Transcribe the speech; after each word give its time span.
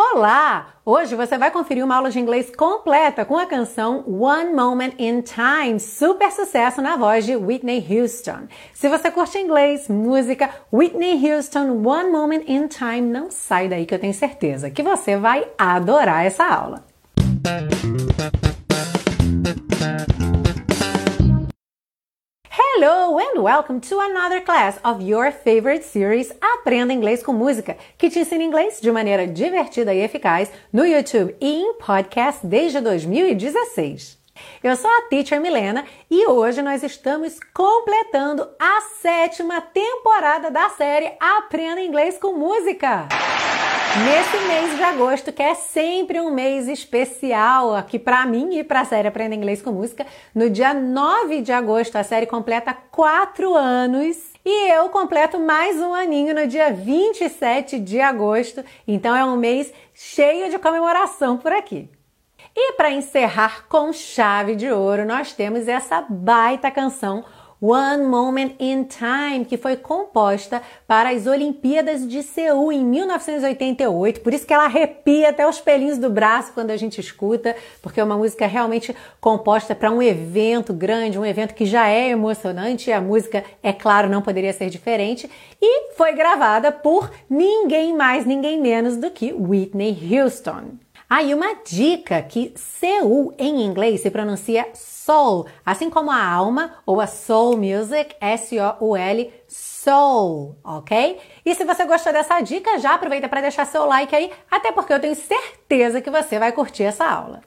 Olá! 0.00 0.74
Hoje 0.86 1.16
você 1.16 1.36
vai 1.36 1.50
conferir 1.50 1.84
uma 1.84 1.96
aula 1.96 2.08
de 2.08 2.20
inglês 2.20 2.54
completa 2.54 3.24
com 3.24 3.36
a 3.36 3.46
canção 3.46 4.04
One 4.06 4.54
Moment 4.54 4.92
in 4.96 5.22
Time, 5.22 5.80
super 5.80 6.30
sucesso 6.30 6.80
na 6.80 6.96
voz 6.96 7.26
de 7.26 7.34
Whitney 7.34 7.84
Houston. 7.90 8.46
Se 8.72 8.88
você 8.88 9.10
curte 9.10 9.38
inglês, 9.38 9.88
música, 9.88 10.50
Whitney 10.72 11.20
Houston 11.28 11.84
One 11.84 12.12
Moment 12.12 12.44
in 12.46 12.68
Time, 12.68 13.00
não 13.00 13.28
sai 13.28 13.68
daí 13.68 13.84
que 13.84 13.92
eu 13.92 13.98
tenho 13.98 14.14
certeza 14.14 14.70
que 14.70 14.84
você 14.84 15.16
vai 15.16 15.48
adorar 15.58 16.24
essa 16.24 16.46
aula. 16.46 16.87
Hello 22.80 23.18
and 23.18 23.42
welcome 23.42 23.80
to 23.80 23.98
another 23.98 24.40
class 24.40 24.78
of 24.84 25.02
your 25.02 25.32
favorite 25.32 25.82
series 25.82 26.32
Aprenda 26.40 26.92
Inglês 26.92 27.24
com 27.24 27.32
Música, 27.32 27.76
que 27.98 28.08
te 28.08 28.20
ensina 28.20 28.44
inglês 28.44 28.80
de 28.80 28.92
maneira 28.92 29.26
divertida 29.26 29.92
e 29.92 29.98
eficaz 29.98 30.48
no 30.72 30.86
YouTube 30.86 31.34
e 31.40 31.62
em 31.62 31.74
podcast 31.74 32.46
desde 32.46 32.80
2016. 32.80 34.16
Eu 34.62 34.76
sou 34.76 34.88
a 34.88 35.02
Teacher 35.10 35.40
Milena 35.40 35.84
e 36.08 36.28
hoje 36.28 36.62
nós 36.62 36.84
estamos 36.84 37.40
completando 37.52 38.48
a 38.60 38.80
sétima 39.02 39.60
temporada 39.60 40.48
da 40.48 40.68
série 40.68 41.10
Aprenda 41.18 41.80
Inglês 41.80 42.16
com 42.16 42.34
Música. 42.34 43.08
Nesse 44.04 44.38
mês 44.46 44.76
de 44.76 44.82
agosto, 44.82 45.32
que 45.32 45.42
é 45.42 45.54
sempre 45.54 46.20
um 46.20 46.30
mês 46.30 46.68
especial 46.68 47.74
aqui 47.74 47.98
para 47.98 48.24
mim 48.26 48.56
e 48.56 48.62
para 48.62 48.82
a 48.82 48.84
série 48.84 49.08
Aprenda 49.08 49.34
Inglês 49.34 49.60
com 49.60 49.72
Música, 49.72 50.06
no 50.34 50.48
dia 50.48 50.72
9 50.72 51.40
de 51.42 51.50
agosto 51.50 51.96
a 51.96 52.04
série 52.04 52.26
completa 52.26 52.72
4 52.72 53.54
anos 53.54 54.16
e 54.44 54.70
eu 54.70 54.88
completo 54.90 55.40
mais 55.40 55.80
um 55.80 55.92
aninho 55.94 56.34
no 56.34 56.46
dia 56.46 56.72
27 56.72 57.80
de 57.80 58.00
agosto, 58.00 58.64
então 58.86 59.16
é 59.16 59.24
um 59.24 59.36
mês 59.36 59.72
cheio 59.92 60.48
de 60.48 60.58
comemoração 60.58 61.36
por 61.36 61.52
aqui. 61.52 61.90
E 62.54 62.72
para 62.74 62.90
encerrar 62.90 63.66
com 63.68 63.92
chave 63.92 64.54
de 64.54 64.70
ouro, 64.70 65.04
nós 65.04 65.32
temos 65.32 65.66
essa 65.66 66.04
baita 66.08 66.70
canção 66.70 67.24
One 67.60 68.04
Moment 68.04 68.54
in 68.60 68.84
Time, 68.84 69.44
que 69.44 69.56
foi 69.56 69.76
composta 69.76 70.62
para 70.86 71.10
as 71.10 71.26
Olimpíadas 71.26 72.06
de 72.06 72.22
Seul 72.22 72.70
em 72.72 72.84
1988. 72.84 74.20
Por 74.20 74.32
isso 74.32 74.46
que 74.46 74.54
ela 74.54 74.64
arrepia 74.64 75.30
até 75.30 75.46
os 75.46 75.60
pelinhos 75.60 75.98
do 75.98 76.08
braço 76.08 76.52
quando 76.52 76.70
a 76.70 76.76
gente 76.76 77.00
escuta, 77.00 77.56
porque 77.82 78.00
é 78.00 78.04
uma 78.04 78.16
música 78.16 78.46
realmente 78.46 78.94
composta 79.20 79.74
para 79.74 79.90
um 79.90 80.00
evento 80.00 80.72
grande, 80.72 81.18
um 81.18 81.26
evento 81.26 81.54
que 81.54 81.66
já 81.66 81.88
é 81.88 82.10
emocionante. 82.10 82.90
E 82.90 82.92
a 82.92 83.00
música, 83.00 83.44
é 83.62 83.72
claro, 83.72 84.08
não 84.08 84.22
poderia 84.22 84.52
ser 84.52 84.70
diferente. 84.70 85.28
E 85.60 85.92
foi 85.94 86.12
gravada 86.12 86.70
por 86.70 87.10
ninguém 87.28 87.96
mais, 87.96 88.24
ninguém 88.24 88.60
menos 88.60 88.96
do 88.96 89.10
que 89.10 89.32
Whitney 89.32 89.98
Houston. 90.12 90.78
Aí 91.10 91.32
uma 91.32 91.54
dica 91.64 92.20
que 92.20 92.52
Seul 92.54 93.32
em 93.38 93.62
inglês 93.62 94.02
se 94.02 94.10
pronuncia 94.10 94.66
soul, 94.74 95.46
assim 95.64 95.88
como 95.88 96.10
a 96.10 96.22
alma 96.22 96.74
ou 96.84 97.00
a 97.00 97.06
soul 97.06 97.56
music, 97.56 98.14
S-O-U-L, 98.20 99.32
soul, 99.48 100.56
ok? 100.62 101.18
E 101.46 101.54
se 101.54 101.64
você 101.64 101.86
gostou 101.86 102.12
dessa 102.12 102.38
dica, 102.42 102.78
já 102.78 102.92
aproveita 102.92 103.26
para 103.26 103.40
deixar 103.40 103.64
seu 103.64 103.86
like 103.86 104.14
aí, 104.14 104.30
até 104.50 104.70
porque 104.70 104.92
eu 104.92 105.00
tenho 105.00 105.14
certeza 105.14 106.02
que 106.02 106.10
você 106.10 106.38
vai 106.38 106.52
curtir 106.52 106.82
essa 106.82 107.06
aula. 107.06 107.40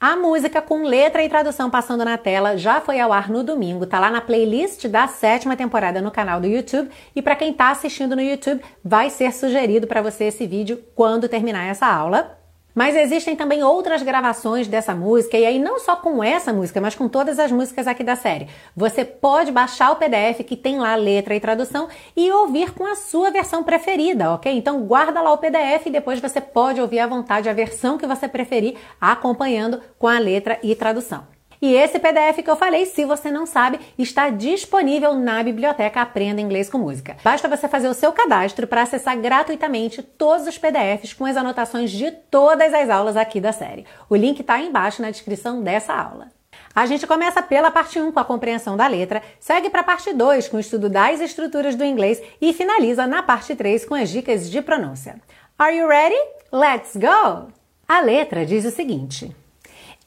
A 0.00 0.16
música 0.16 0.60
com 0.60 0.82
letra 0.82 1.22
e 1.22 1.28
tradução 1.28 1.70
passando 1.70 2.04
na 2.04 2.18
tela 2.18 2.58
já 2.58 2.80
foi 2.80 2.98
ao 2.98 3.12
ar 3.12 3.30
no 3.30 3.44
domingo, 3.44 3.86
tá 3.86 4.00
lá 4.00 4.10
na 4.10 4.20
playlist 4.20 4.88
da 4.88 5.06
sétima 5.06 5.56
temporada 5.56 6.02
no 6.02 6.10
canal 6.10 6.40
do 6.40 6.48
YouTube 6.48 6.90
e 7.14 7.22
para 7.22 7.36
quem 7.36 7.52
está 7.52 7.70
assistindo 7.70 8.16
no 8.16 8.20
YouTube, 8.20 8.62
vai 8.84 9.10
ser 9.10 9.32
sugerido 9.32 9.86
para 9.86 10.02
você 10.02 10.24
esse 10.24 10.44
vídeo 10.44 10.82
quando 10.94 11.28
terminar 11.28 11.66
essa 11.66 11.86
aula. 11.86 12.36
Mas 12.76 12.94
existem 12.94 13.34
também 13.34 13.62
outras 13.62 14.02
gravações 14.02 14.68
dessa 14.68 14.94
música, 14.94 15.38
e 15.38 15.46
aí 15.46 15.58
não 15.58 15.78
só 15.78 15.96
com 15.96 16.22
essa 16.22 16.52
música, 16.52 16.78
mas 16.78 16.94
com 16.94 17.08
todas 17.08 17.38
as 17.38 17.50
músicas 17.50 17.86
aqui 17.86 18.04
da 18.04 18.14
série. 18.14 18.48
Você 18.76 19.02
pode 19.02 19.50
baixar 19.50 19.92
o 19.92 19.96
PDF 19.96 20.44
que 20.46 20.58
tem 20.58 20.78
lá 20.78 20.94
letra 20.94 21.34
e 21.34 21.40
tradução 21.40 21.88
e 22.14 22.30
ouvir 22.30 22.74
com 22.74 22.84
a 22.84 22.94
sua 22.94 23.30
versão 23.30 23.64
preferida, 23.64 24.30
ok? 24.34 24.52
Então 24.52 24.82
guarda 24.82 25.22
lá 25.22 25.32
o 25.32 25.38
PDF 25.38 25.86
e 25.86 25.90
depois 25.90 26.20
você 26.20 26.38
pode 26.38 26.78
ouvir 26.78 26.98
à 26.98 27.06
vontade 27.06 27.48
a 27.48 27.54
versão 27.54 27.96
que 27.96 28.06
você 28.06 28.28
preferir, 28.28 28.76
acompanhando 29.00 29.80
com 29.98 30.06
a 30.06 30.18
letra 30.18 30.58
e 30.62 30.74
tradução. 30.74 31.35
E 31.60 31.74
esse 31.74 31.98
PDF 31.98 32.42
que 32.42 32.50
eu 32.50 32.56
falei, 32.56 32.86
se 32.86 33.04
você 33.04 33.30
não 33.30 33.46
sabe, 33.46 33.80
está 33.98 34.30
disponível 34.30 35.14
na 35.14 35.42
biblioteca 35.42 36.02
Aprenda 36.02 36.40
Inglês 36.40 36.68
com 36.68 36.78
Música. 36.78 37.16
Basta 37.22 37.48
você 37.48 37.68
fazer 37.68 37.88
o 37.88 37.94
seu 37.94 38.12
cadastro 38.12 38.66
para 38.66 38.82
acessar 38.82 39.18
gratuitamente 39.18 40.02
todos 40.02 40.46
os 40.46 40.58
PDFs 40.58 41.12
com 41.12 41.24
as 41.24 41.36
anotações 41.36 41.90
de 41.90 42.10
todas 42.10 42.72
as 42.74 42.90
aulas 42.90 43.16
aqui 43.16 43.40
da 43.40 43.52
série. 43.52 43.86
O 44.08 44.16
link 44.16 44.40
está 44.40 44.60
embaixo 44.60 45.02
na 45.02 45.10
descrição 45.10 45.62
dessa 45.62 45.94
aula. 45.94 46.28
A 46.74 46.84
gente 46.84 47.06
começa 47.06 47.42
pela 47.42 47.70
parte 47.70 47.98
1 47.98 48.12
com 48.12 48.20
a 48.20 48.24
compreensão 48.24 48.76
da 48.76 48.86
letra, 48.86 49.22
segue 49.40 49.70
para 49.70 49.80
a 49.80 49.84
parte 49.84 50.12
2 50.12 50.48
com 50.48 50.58
o 50.58 50.60
estudo 50.60 50.90
das 50.90 51.20
estruturas 51.20 51.74
do 51.74 51.84
inglês 51.84 52.20
e 52.40 52.52
finaliza 52.52 53.06
na 53.06 53.22
parte 53.22 53.54
3 53.54 53.86
com 53.86 53.94
as 53.94 54.10
dicas 54.10 54.50
de 54.50 54.60
pronúncia. 54.60 55.18
Are 55.58 55.74
you 55.74 55.88
ready? 55.88 56.16
Let's 56.52 56.94
go! 56.94 57.48
A 57.88 58.00
letra 58.00 58.44
diz 58.44 58.64
o 58.66 58.70
seguinte: 58.70 59.34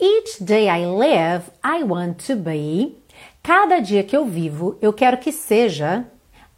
Each 0.02 0.40
day 0.40 0.70
I 0.70 0.86
live, 0.86 1.52
I 1.62 1.84
want 1.84 2.26
to 2.28 2.38
be. 2.38 2.96
Cada 3.44 3.82
dia 3.82 4.02
que 4.02 4.16
eu 4.16 4.26
vivo, 4.26 4.78
eu 4.82 4.94
quero 4.94 5.18
que 5.18 5.30
seja 5.30 6.06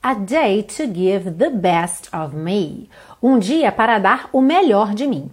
a 0.04 0.14
day 0.14 0.62
to 0.62 0.86
give 0.86 1.32
the 1.32 1.50
best 1.50 2.08
of 2.14 2.36
me. 2.36 2.88
Um 3.20 3.40
dia 3.40 3.72
para 3.72 3.98
dar 3.98 4.30
o 4.32 4.42
melhor 4.42 4.94
de 4.94 5.08
mim. 5.08 5.32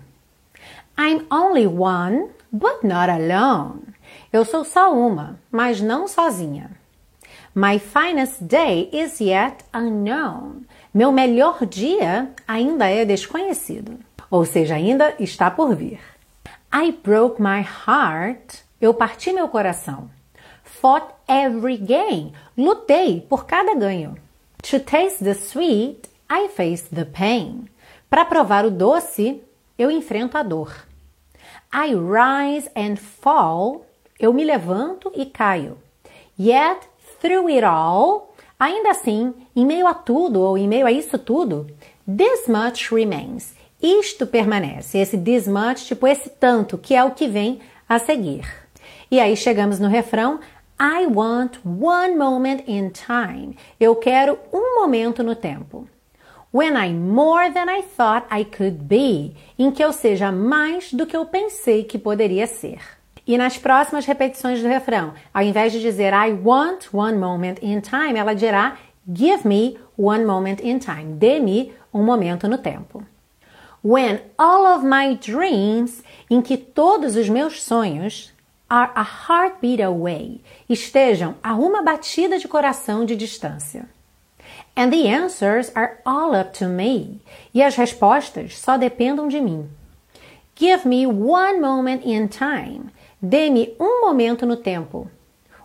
I'm 0.97 1.27
only 1.31 1.67
one, 1.67 2.31
but 2.51 2.83
not 2.83 3.11
alone. 3.11 3.83
Eu 4.33 4.47
sou 4.47 4.65
só 4.65 4.91
uma, 4.91 5.39
mas 5.53 5.83
não 5.83 6.09
sozinha. 6.09 6.71
My 7.55 7.79
finest 7.79 8.43
day 8.43 8.89
is 8.91 9.21
yet 9.21 9.67
unknown. 9.75 10.63
Meu 10.95 11.13
melhor 11.13 11.67
dia 11.67 12.31
ainda 12.47 12.89
é 12.89 13.05
desconhecido, 13.05 13.99
ou 14.31 14.47
seja, 14.47 14.77
ainda 14.77 15.15
está 15.19 15.51
por 15.51 15.77
vir. 15.77 16.01
I 16.73 16.93
broke 16.93 17.41
my 17.41 17.63
heart. 17.63 18.63
Eu 18.81 18.93
parti 18.93 19.33
meu 19.33 19.49
coração. 19.49 20.11
Fought 20.63 21.07
every 21.27 21.79
game. 21.79 22.33
Lutei 22.57 23.23
por 23.23 23.47
cada 23.47 23.75
ganho. 23.75 24.17
To 24.71 24.79
taste 24.79 25.25
the 25.25 25.35
sweet, 25.35 26.09
I 26.31 26.49
face 26.49 26.85
the 26.95 27.05
pain. 27.05 27.69
Para 28.11 28.27
provar 28.27 28.67
o 28.67 28.71
doce, 28.71 29.43
eu 29.79 29.91
enfrento 29.91 30.37
a 30.37 30.43
dor. 30.43 30.87
I 31.73 31.95
rise 31.95 32.71
and 32.77 32.97
fall. 32.97 33.87
Eu 34.19 34.33
me 34.33 34.45
levanto 34.45 35.11
e 35.15 35.25
caio. 35.25 35.79
Yet, 36.39 36.87
through 37.21 37.49
it 37.49 37.65
all, 37.65 38.35
ainda 38.59 38.91
assim, 38.91 39.35
em 39.57 39.65
meio 39.65 39.87
a 39.87 39.95
tudo 39.95 40.41
ou 40.41 40.59
em 40.59 40.69
meio 40.69 40.87
a 40.87 40.93
isso 40.93 41.19
tudo, 41.19 41.67
this 42.07 42.47
much 42.47 42.93
remains. 42.95 43.55
Isto 43.81 44.27
permanece, 44.27 44.99
esse 44.99 45.17
this 45.17 45.47
much, 45.47 45.87
tipo 45.87 46.07
esse 46.07 46.29
tanto, 46.29 46.77
que 46.77 46.97
é 46.97 47.05
o 47.05 47.13
que 47.13 47.29
vem 47.29 47.61
a 47.89 47.99
seguir. 47.99 48.45
E 49.09 49.21
aí 49.21 49.37
chegamos 49.37 49.79
no 49.79 49.89
refrão 49.89 50.41
I 50.81 51.07
want 51.07 51.59
one 51.65 52.17
moment 52.17 52.65
in 52.67 52.91
time. 52.91 53.57
Eu 53.79 53.97
quero 53.97 54.39
um 54.53 54.81
momento 54.81 55.23
no 55.23 55.35
tempo. 55.35 55.89
When 56.53 56.75
I'm 56.75 56.99
more 56.99 57.53
than 57.53 57.67
I 57.69 57.83
thought 57.83 58.27
I 58.33 58.45
could 58.45 58.85
be. 58.85 59.35
Em 59.59 59.71
que 59.71 59.83
eu 59.83 59.93
seja 59.93 60.33
mais 60.33 60.93
do 60.93 61.07
que 61.07 61.17
eu 61.17 61.27
pensei 61.27 61.85
que 61.85 61.99
poderia 61.99 62.47
ser. 62.47 62.81
E 63.27 63.39
nas 63.39 63.59
próximas 63.59 64.07
repetições 64.07 64.61
do 64.61 64.69
refrão, 64.69 65.15
ao 65.33 65.43
invés 65.43 65.73
de 65.73 65.81
dizer 65.81 66.13
I 66.13 66.33
want 66.33 66.87
one 66.93 67.19
moment 67.19 67.57
in 67.63 67.81
time, 67.81 68.19
ela 68.19 68.35
dirá 68.35 68.77
Give 69.11 69.47
me 69.47 69.79
one 69.97 70.25
moment 70.25 70.61
in 70.63 70.79
time. 70.79 71.15
Dê-me 71.15 71.73
um 71.93 72.03
momento 72.03 72.49
no 72.49 72.59
tempo. 72.59 73.05
When 73.83 74.21
all 74.37 74.67
of 74.67 74.85
my 74.85 75.15
dreams, 75.15 76.03
em 76.29 76.43
que 76.43 76.57
todos 76.57 77.15
os 77.17 77.29
meus 77.29 77.63
sonhos, 77.63 78.33
are 78.69 78.91
a 78.95 79.03
heartbeat 79.03 79.81
away, 79.81 80.41
estejam 80.69 81.37
a 81.43 81.55
uma 81.55 81.83
batida 81.83 82.39
de 82.39 82.49
coração 82.49 83.05
de 83.05 83.17
distância. 83.17 83.89
And 84.77 84.91
the 84.91 85.09
answers 85.09 85.73
are 85.75 85.99
all 86.05 86.35
up 86.35 86.53
to 86.59 86.67
me. 86.67 87.21
E 87.53 87.63
as 87.63 87.77
respostas 87.77 88.59
só 88.59 88.77
dependam 88.77 89.29
de 89.29 89.41
mim. 89.41 89.69
Give 90.55 90.87
me 90.87 91.07
one 91.07 91.61
moment 91.61 92.03
in 92.05 92.29
time. 92.29 92.91
Dê-me 93.21 93.75
um 93.81 94.01
momento 94.01 94.47
no 94.47 94.57
tempo. 94.57 95.11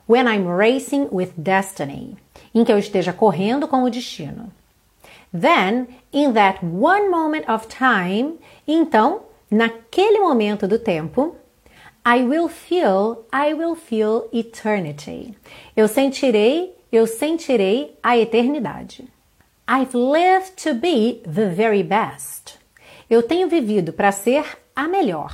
When 0.07 0.27
I'm 0.27 0.47
racing 0.47 1.09
with 1.11 1.33
destiny. 1.38 2.17
Em 2.53 2.63
que 2.63 2.71
eu 2.71 2.77
esteja 2.77 3.13
correndo 3.13 3.67
com 3.67 3.83
o 3.83 3.89
destino. 3.89 4.51
Then, 5.33 5.88
in 6.12 6.33
that 6.33 6.63
one 6.63 7.09
moment 7.09 7.50
of 7.50 7.68
time, 7.68 8.38
então, 8.68 9.24
naquele 9.50 10.19
momento 10.19 10.68
do 10.68 10.77
tempo, 10.77 11.35
I 12.06 12.21
will 12.24 12.47
feel, 12.47 13.25
I 13.31 13.53
will 13.53 13.75
feel 13.75 14.30
eternity. 14.31 15.35
Eu 15.75 15.88
sentirei, 15.88 16.75
eu 16.91 17.07
sentirei 17.07 17.97
a 18.03 18.18
eternidade. 18.18 19.07
I've 19.68 19.95
lived 19.95 20.57
to 20.63 20.75
be 20.75 21.21
the 21.24 21.50
very 21.50 21.81
best. 21.81 22.59
Eu 23.09 23.24
tenho 23.24 23.47
vivido 23.47 23.94
para 23.94 24.12
ser 24.12 24.45
a 24.75 24.88
melhor. 24.88 25.31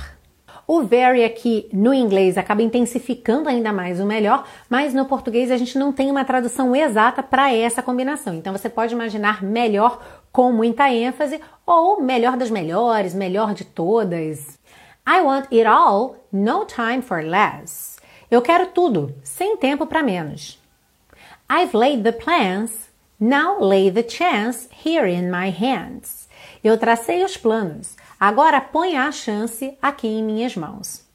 O 0.72 0.84
very 0.84 1.24
aqui 1.24 1.68
no 1.72 1.92
inglês 1.92 2.38
acaba 2.38 2.62
intensificando 2.62 3.48
ainda 3.48 3.72
mais 3.72 3.98
o 3.98 4.06
melhor, 4.06 4.46
mas 4.68 4.94
no 4.94 5.04
português 5.04 5.50
a 5.50 5.56
gente 5.56 5.76
não 5.76 5.92
tem 5.92 6.08
uma 6.08 6.24
tradução 6.24 6.76
exata 6.76 7.24
para 7.24 7.52
essa 7.52 7.82
combinação. 7.82 8.34
Então 8.34 8.56
você 8.56 8.68
pode 8.68 8.94
imaginar 8.94 9.42
melhor 9.42 10.00
com 10.30 10.52
muita 10.52 10.88
ênfase 10.88 11.40
ou 11.66 12.00
melhor 12.00 12.36
das 12.36 12.52
melhores, 12.52 13.14
melhor 13.14 13.52
de 13.52 13.64
todas. 13.64 14.60
I 15.04 15.20
want 15.22 15.46
it 15.50 15.66
all, 15.66 16.14
no 16.30 16.64
time 16.64 17.02
for 17.02 17.20
less. 17.20 17.98
Eu 18.30 18.40
quero 18.40 18.66
tudo, 18.66 19.12
sem 19.24 19.56
tempo 19.56 19.86
para 19.86 20.04
menos. 20.04 20.56
I've 21.50 21.76
laid 21.76 22.04
the 22.04 22.12
plans, 22.12 22.70
now 23.18 23.58
lay 23.60 23.90
the 23.90 24.08
chance 24.08 24.68
here 24.86 25.10
in 25.10 25.32
my 25.32 25.50
hands. 25.50 26.28
Eu 26.62 26.78
tracei 26.78 27.24
os 27.24 27.36
planos, 27.36 27.96
Agora 28.20 28.60
ponha 28.60 29.04
a 29.04 29.12
chance 29.12 29.78
aqui 29.80 30.06
em 30.06 30.22
minhas 30.22 30.54
mãos. 30.54 31.08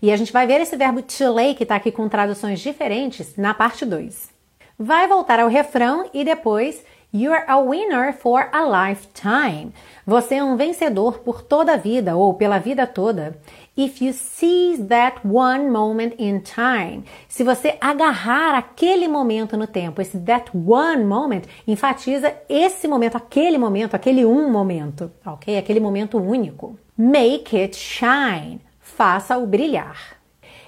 E 0.00 0.12
a 0.12 0.16
gente 0.16 0.32
vai 0.32 0.46
ver 0.46 0.60
esse 0.60 0.76
verbo 0.76 1.02
to 1.02 1.32
lay, 1.32 1.56
que 1.56 1.64
está 1.64 1.74
aqui 1.74 1.90
com 1.90 2.08
traduções 2.08 2.60
diferentes, 2.60 3.36
na 3.36 3.52
parte 3.52 3.84
2. 3.84 4.30
Vai 4.78 5.08
voltar 5.08 5.40
ao 5.40 5.48
refrão 5.48 6.08
e 6.14 6.24
depois 6.24 6.84
You're 7.14 7.44
a 7.46 7.58
winner 7.58 8.14
for 8.14 8.48
a 8.52 8.88
lifetime. 8.88 9.74
Você 10.06 10.36
é 10.36 10.44
um 10.44 10.56
vencedor 10.56 11.18
por 11.18 11.42
toda 11.42 11.74
a 11.74 11.76
vida 11.76 12.16
ou 12.16 12.32
pela 12.32 12.58
vida 12.58 12.86
toda. 12.86 13.36
If 13.74 14.02
you 14.02 14.12
seize 14.12 14.86
that 14.88 15.26
one 15.26 15.70
moment 15.70 16.16
in 16.18 16.40
time. 16.40 17.04
Se 17.26 17.42
você 17.42 17.78
agarrar 17.80 18.54
aquele 18.54 19.08
momento 19.08 19.56
no 19.56 19.66
tempo, 19.66 20.02
esse 20.02 20.18
that 20.18 20.50
one 20.54 21.02
moment 21.04 21.44
enfatiza 21.66 22.34
esse 22.50 22.86
momento, 22.86 23.16
aquele 23.16 23.56
momento, 23.56 23.94
aquele 23.94 24.26
um 24.26 24.50
momento, 24.50 25.10
ok? 25.24 25.56
Aquele 25.56 25.80
momento 25.80 26.18
único. 26.18 26.78
Make 26.98 27.58
it 27.58 27.74
shine. 27.74 28.60
Faça-o 28.78 29.46
brilhar. 29.46 30.18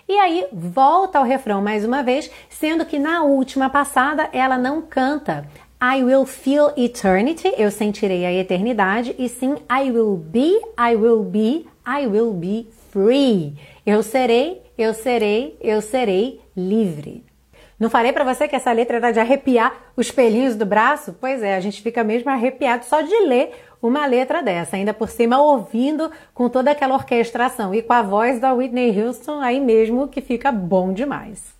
E 0.08 0.18
aí 0.18 0.46
volta 0.50 1.18
ao 1.18 1.26
refrão 1.26 1.60
mais 1.60 1.84
uma 1.84 2.02
vez, 2.02 2.30
sendo 2.48 2.86
que 2.86 2.98
na 2.98 3.22
última 3.22 3.68
passada 3.68 4.30
ela 4.32 4.56
não 4.56 4.80
canta. 4.80 5.46
I 5.82 6.02
will 6.02 6.24
feel 6.24 6.72
eternity, 6.74 7.52
eu 7.58 7.70
sentirei 7.70 8.24
a 8.24 8.32
eternidade, 8.32 9.14
e 9.18 9.28
sim 9.28 9.56
I 9.70 9.90
will 9.90 10.16
be, 10.16 10.58
I 10.78 10.96
will 10.96 11.22
be, 11.22 11.66
I 11.86 12.06
will 12.06 12.32
be 12.32 12.66
free. 12.94 13.58
Eu 13.84 14.04
serei, 14.04 14.62
eu 14.78 14.94
serei, 14.94 15.58
eu 15.60 15.82
serei 15.82 16.40
livre. 16.56 17.24
Não 17.78 17.90
falei 17.90 18.12
para 18.12 18.22
você 18.22 18.46
que 18.46 18.54
essa 18.54 18.70
letra 18.70 18.98
era 18.98 19.10
de 19.10 19.18
arrepiar 19.18 19.92
os 19.96 20.12
pelinhos 20.12 20.54
do 20.54 20.64
braço? 20.64 21.16
Pois 21.20 21.42
é, 21.42 21.56
a 21.56 21.60
gente 21.60 21.82
fica 21.82 22.04
mesmo 22.04 22.30
arrepiado 22.30 22.84
só 22.84 23.00
de 23.00 23.14
ler 23.26 23.52
uma 23.82 24.06
letra 24.06 24.40
dessa, 24.40 24.76
ainda 24.76 24.94
por 24.94 25.08
cima 25.08 25.42
ouvindo 25.42 26.08
com 26.32 26.48
toda 26.48 26.70
aquela 26.70 26.94
orquestração 26.94 27.74
e 27.74 27.82
com 27.82 27.92
a 27.92 28.00
voz 28.00 28.38
da 28.38 28.54
Whitney 28.54 28.98
Houston 28.98 29.40
aí 29.40 29.60
mesmo 29.60 30.06
que 30.06 30.20
fica 30.20 30.52
bom 30.52 30.92
demais. 30.92 31.53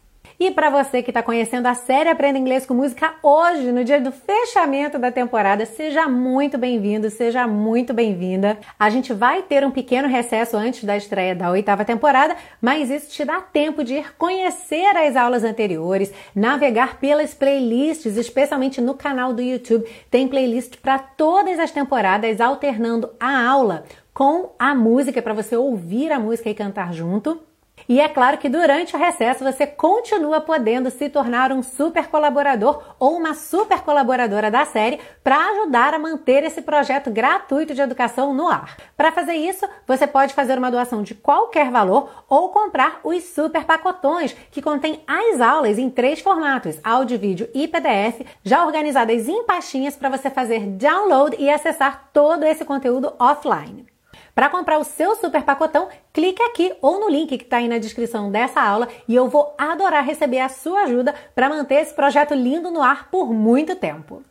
E 0.44 0.50
para 0.50 0.69
você 0.69 1.02
que 1.02 1.08
está 1.11 1.23
conhecendo 1.23 1.64
a 1.64 1.75
série 1.75 2.11
Aprenda 2.11 2.38
Inglês 2.38 2.67
com 2.67 2.75
Música 2.75 3.14
hoje, 3.23 3.73
no 3.73 3.82
dia 3.82 3.99
do 3.99 4.12
fechamento 4.12 4.99
da 4.99 5.11
temporada, 5.11 5.64
seja 5.64 6.06
muito 6.06 6.58
bem-vindo, 6.58 7.08
seja 7.08 7.46
muito 7.46 7.94
bem-vinda. 7.94 8.58
A 8.79 8.91
gente 8.91 9.14
vai 9.14 9.41
ter 9.41 9.64
um 9.64 9.70
pequeno 9.70 10.06
recesso 10.06 10.55
antes 10.55 10.85
da 10.85 10.99
estreia 10.99 11.35
da 11.35 11.50
oitava 11.50 11.82
temporada, 11.82 12.37
mas 12.61 12.91
isso 12.91 13.11
te 13.11 13.25
dá 13.25 13.41
tempo 13.41 13.82
de 13.82 13.94
ir 13.94 14.14
conhecer 14.19 14.94
as 14.94 15.17
aulas 15.17 15.44
anteriores, 15.44 16.12
navegar 16.35 16.99
pelas 17.00 17.32
playlists, 17.32 18.19
especialmente 18.19 18.82
no 18.82 18.93
canal 18.93 19.32
do 19.32 19.41
YouTube. 19.41 19.88
Tem 20.11 20.29
playlist 20.29 20.76
para 20.76 20.99
todas 20.99 21.58
as 21.58 21.70
temporadas, 21.70 22.38
alternando 22.38 23.14
a 23.19 23.46
aula 23.49 23.85
com 24.12 24.50
a 24.58 24.75
música 24.75 25.23
para 25.23 25.32
você 25.32 25.56
ouvir 25.56 26.12
a 26.12 26.20
música 26.20 26.50
e 26.50 26.55
cantar 26.55 26.93
junto. 26.93 27.41
E 27.88 28.00
é 28.00 28.08
claro 28.08 28.38
que 28.38 28.48
durante 28.48 28.96
o 28.96 28.98
recesso 28.98 29.44
você 29.44 29.66
continua 29.66 30.40
podendo 30.40 30.90
se 30.90 31.08
tornar 31.10 31.52
um 31.52 31.62
super 31.62 32.08
colaborador 32.08 32.82
ou 32.98 33.16
uma 33.16 33.34
super 33.34 33.81
colaboradora 33.82 34.50
da 34.50 34.64
série 34.64 34.98
para 35.22 35.50
ajudar 35.50 35.92
a 35.92 35.98
manter 35.98 36.44
esse 36.44 36.62
projeto 36.62 37.10
gratuito 37.10 37.75
de 37.75 37.82
educação 37.82 38.32
no 38.32 38.48
ar. 38.48 38.76
Para 38.96 39.12
fazer 39.12 39.34
isso, 39.34 39.66
você 39.86 40.06
pode 40.06 40.32
fazer 40.32 40.56
uma 40.56 40.70
doação 40.70 41.02
de 41.02 41.14
qualquer 41.14 41.70
valor 41.70 42.25
ou 42.28 42.48
comprar 42.48 43.00
os 43.04 43.22
super 43.25 43.64
pacotões 43.64 44.34
que 44.50 44.62
contêm 44.62 45.02
as 45.06 45.40
aulas 45.40 45.78
em 45.78 45.90
três 45.90 46.20
formatos: 46.20 46.78
áudio, 46.82 47.19
vídeo 47.19 47.50
e 47.54 47.69
PDF, 47.69 48.26
já 48.42 48.64
organizadas 48.64 49.28
em 49.28 49.44
pastinhas 49.44 49.96
para 49.96 50.08
você 50.08 50.31
fazer 50.31 50.60
download 50.66 51.36
e 51.38 51.50
acessar 51.50 52.08
todo 52.12 52.44
esse 52.44 52.64
conteúdo 52.64 53.12
offline. 53.19 53.94
Para 54.34 54.48
comprar 54.48 54.78
o 54.78 54.84
seu 54.84 55.14
super 55.14 55.44
pacotão, 55.44 55.88
clique 56.12 56.42
aqui 56.42 56.72
ou 56.82 56.98
no 56.98 57.08
link 57.08 57.38
que 57.38 57.44
está 57.44 57.58
aí 57.58 57.69
na 57.69 57.78
descrição 57.78 58.32
dessa 58.32 58.60
aula 58.60 58.88
e 59.06 59.14
eu 59.14 59.28
vou 59.28 59.54
adorar 59.56 60.04
receber 60.04 60.40
a 60.40 60.48
sua 60.48 60.82
ajuda 60.82 61.14
para 61.34 61.48
manter 61.48 61.76
esse 61.76 61.94
projeto 61.94 62.34
lindo 62.34 62.69
no 62.69 62.82
ar 62.82 63.08
por 63.10 63.32
muito 63.32 63.76
tempo. 63.76 64.22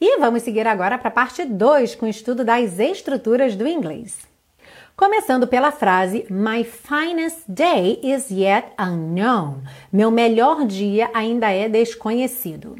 E 0.00 0.18
vamos 0.20 0.44
seguir 0.44 0.66
agora 0.66 0.96
para 0.96 1.08
a 1.08 1.12
parte 1.12 1.44
2 1.44 1.96
com 1.96 2.06
o 2.06 2.08
estudo 2.08 2.44
das 2.44 2.78
estruturas 2.78 3.56
do 3.56 3.66
inglês. 3.66 4.28
Começando 4.96 5.46
pela 5.46 5.72
frase 5.72 6.24
My 6.30 6.62
finest 6.62 7.42
day 7.48 8.00
is 8.02 8.30
yet 8.30 8.68
unknown. 8.78 9.62
Meu 9.92 10.10
melhor 10.10 10.64
dia 10.66 11.10
ainda 11.12 11.50
é 11.50 11.68
desconhecido. 11.68 12.76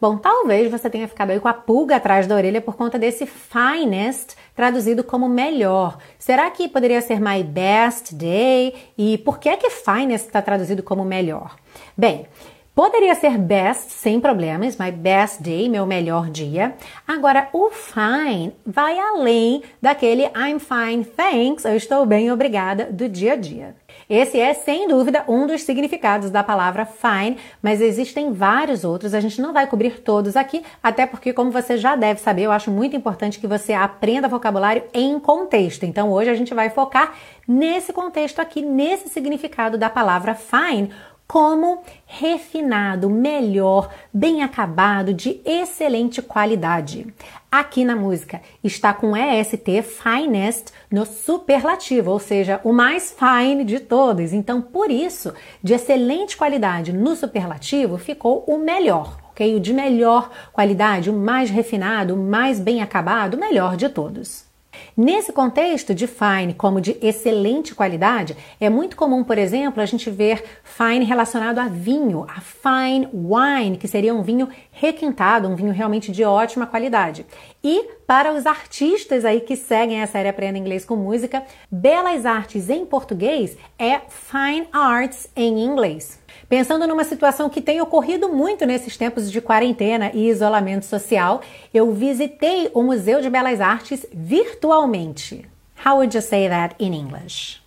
Bom, 0.00 0.16
talvez 0.16 0.70
você 0.70 0.88
tenha 0.88 1.08
ficado 1.08 1.30
aí 1.30 1.40
com 1.40 1.48
a 1.48 1.52
pulga 1.52 1.96
atrás 1.96 2.26
da 2.26 2.34
orelha 2.34 2.60
por 2.60 2.76
conta 2.76 2.98
desse 2.98 3.26
finest 3.26 4.36
traduzido 4.58 5.04
como 5.04 5.28
melhor. 5.28 5.98
Será 6.18 6.50
que 6.50 6.66
poderia 6.68 7.00
ser 7.00 7.20
my 7.20 7.44
best 7.44 8.12
day? 8.12 8.74
E 8.98 9.16
por 9.18 9.38
que 9.38 9.48
é 9.48 9.56
que 9.56 9.70
finest 9.70 10.26
está 10.26 10.42
traduzido 10.42 10.82
como 10.82 11.04
melhor? 11.04 11.54
Bem, 11.96 12.26
Poderia 12.74 13.12
ser 13.16 13.36
best 13.36 13.90
sem 13.90 14.20
problemas, 14.20 14.76
my 14.76 14.92
best 14.92 15.42
day, 15.42 15.68
meu 15.68 15.84
melhor 15.84 16.30
dia. 16.30 16.76
Agora, 17.08 17.48
o 17.52 17.70
fine 17.70 18.52
vai 18.64 18.96
além 18.96 19.64
daquele 19.82 20.26
I'm 20.26 20.60
fine, 20.60 21.04
thanks, 21.04 21.64
eu 21.64 21.74
estou 21.74 22.06
bem, 22.06 22.30
obrigada, 22.30 22.84
do 22.84 23.08
dia 23.08 23.32
a 23.32 23.36
dia. 23.36 23.74
Esse 24.08 24.40
é, 24.40 24.54
sem 24.54 24.88
dúvida, 24.88 25.22
um 25.28 25.46
dos 25.46 25.62
significados 25.62 26.30
da 26.30 26.42
palavra 26.42 26.86
fine, 26.86 27.36
mas 27.60 27.82
existem 27.82 28.32
vários 28.32 28.82
outros, 28.82 29.12
a 29.12 29.20
gente 29.20 29.38
não 29.38 29.52
vai 29.52 29.66
cobrir 29.66 30.00
todos 30.00 30.34
aqui, 30.34 30.64
até 30.82 31.06
porque, 31.06 31.34
como 31.34 31.50
você 31.50 31.76
já 31.76 31.94
deve 31.94 32.18
saber, 32.18 32.44
eu 32.44 32.52
acho 32.52 32.70
muito 32.70 32.96
importante 32.96 33.38
que 33.38 33.46
você 33.46 33.74
aprenda 33.74 34.26
vocabulário 34.26 34.84
em 34.94 35.20
contexto. 35.20 35.84
Então, 35.84 36.10
hoje 36.10 36.30
a 36.30 36.34
gente 36.34 36.54
vai 36.54 36.70
focar 36.70 37.12
nesse 37.46 37.92
contexto 37.92 38.40
aqui, 38.40 38.62
nesse 38.62 39.10
significado 39.10 39.76
da 39.76 39.90
palavra 39.90 40.34
fine 40.34 40.90
como 41.28 41.82
refinado, 42.06 43.10
melhor, 43.10 43.92
bem 44.12 44.42
acabado, 44.42 45.12
de 45.12 45.42
excelente 45.44 46.22
qualidade. 46.22 47.06
Aqui 47.52 47.84
na 47.84 47.94
música 47.94 48.40
está 48.64 48.94
com 48.94 49.14
EST 49.14 49.82
finest 49.82 50.72
no 50.90 51.04
superlativo, 51.04 52.10
ou 52.10 52.18
seja, 52.18 52.62
o 52.64 52.72
mais 52.72 53.14
fine 53.14 53.62
de 53.62 53.78
todos. 53.78 54.32
Então, 54.32 54.62
por 54.62 54.90
isso, 54.90 55.34
de 55.62 55.74
excelente 55.74 56.34
qualidade 56.34 56.94
no 56.94 57.14
superlativo 57.14 57.98
ficou 57.98 58.42
o 58.46 58.56
melhor, 58.56 59.18
ok? 59.28 59.54
O 59.54 59.60
de 59.60 59.74
melhor 59.74 60.30
qualidade, 60.50 61.10
o 61.10 61.12
mais 61.12 61.50
refinado, 61.50 62.14
o 62.14 62.16
mais 62.16 62.58
bem 62.58 62.80
acabado, 62.80 63.34
o 63.34 63.40
melhor 63.40 63.76
de 63.76 63.90
todos. 63.90 64.47
Nesse 64.96 65.32
contexto 65.32 65.94
de 65.94 66.06
fine 66.06 66.54
como 66.54 66.80
de 66.80 66.96
excelente 67.00 67.74
qualidade, 67.74 68.36
é 68.60 68.68
muito 68.68 68.96
comum, 68.96 69.22
por 69.22 69.38
exemplo, 69.38 69.82
a 69.82 69.86
gente 69.86 70.10
ver 70.10 70.44
fine 70.64 71.04
relacionado 71.04 71.58
a 71.58 71.68
vinho, 71.68 72.26
a 72.28 72.40
fine 72.40 73.08
wine, 73.12 73.76
que 73.76 73.88
seria 73.88 74.14
um 74.14 74.22
vinho 74.22 74.48
requintado, 74.72 75.48
um 75.48 75.56
vinho 75.56 75.72
realmente 75.72 76.12
de 76.12 76.24
ótima 76.24 76.66
qualidade. 76.66 77.26
E 77.70 77.86
para 78.06 78.32
os 78.32 78.46
artistas 78.46 79.26
aí 79.26 79.42
que 79.42 79.54
seguem 79.54 80.02
a 80.02 80.06
série 80.06 80.26
Aprenda 80.26 80.56
Inglês 80.56 80.86
com 80.86 80.96
Música, 80.96 81.44
belas 81.70 82.24
artes 82.24 82.70
em 82.70 82.86
português 82.86 83.58
é 83.78 84.00
fine 84.08 84.66
arts 84.72 85.28
em 85.36 85.62
inglês. 85.62 86.18
Pensando 86.48 86.86
numa 86.86 87.04
situação 87.04 87.50
que 87.50 87.60
tem 87.60 87.78
ocorrido 87.82 88.30
muito 88.30 88.64
nesses 88.64 88.96
tempos 88.96 89.30
de 89.30 89.42
quarentena 89.42 90.10
e 90.14 90.30
isolamento 90.30 90.86
social, 90.86 91.42
eu 91.74 91.92
visitei 91.92 92.70
o 92.72 92.82
Museu 92.82 93.20
de 93.20 93.28
Belas 93.28 93.60
Artes 93.60 94.06
virtualmente. 94.14 95.44
How 95.84 95.96
would 95.96 96.16
you 96.16 96.22
say 96.22 96.48
that 96.48 96.74
in 96.78 96.94
English? 96.94 97.60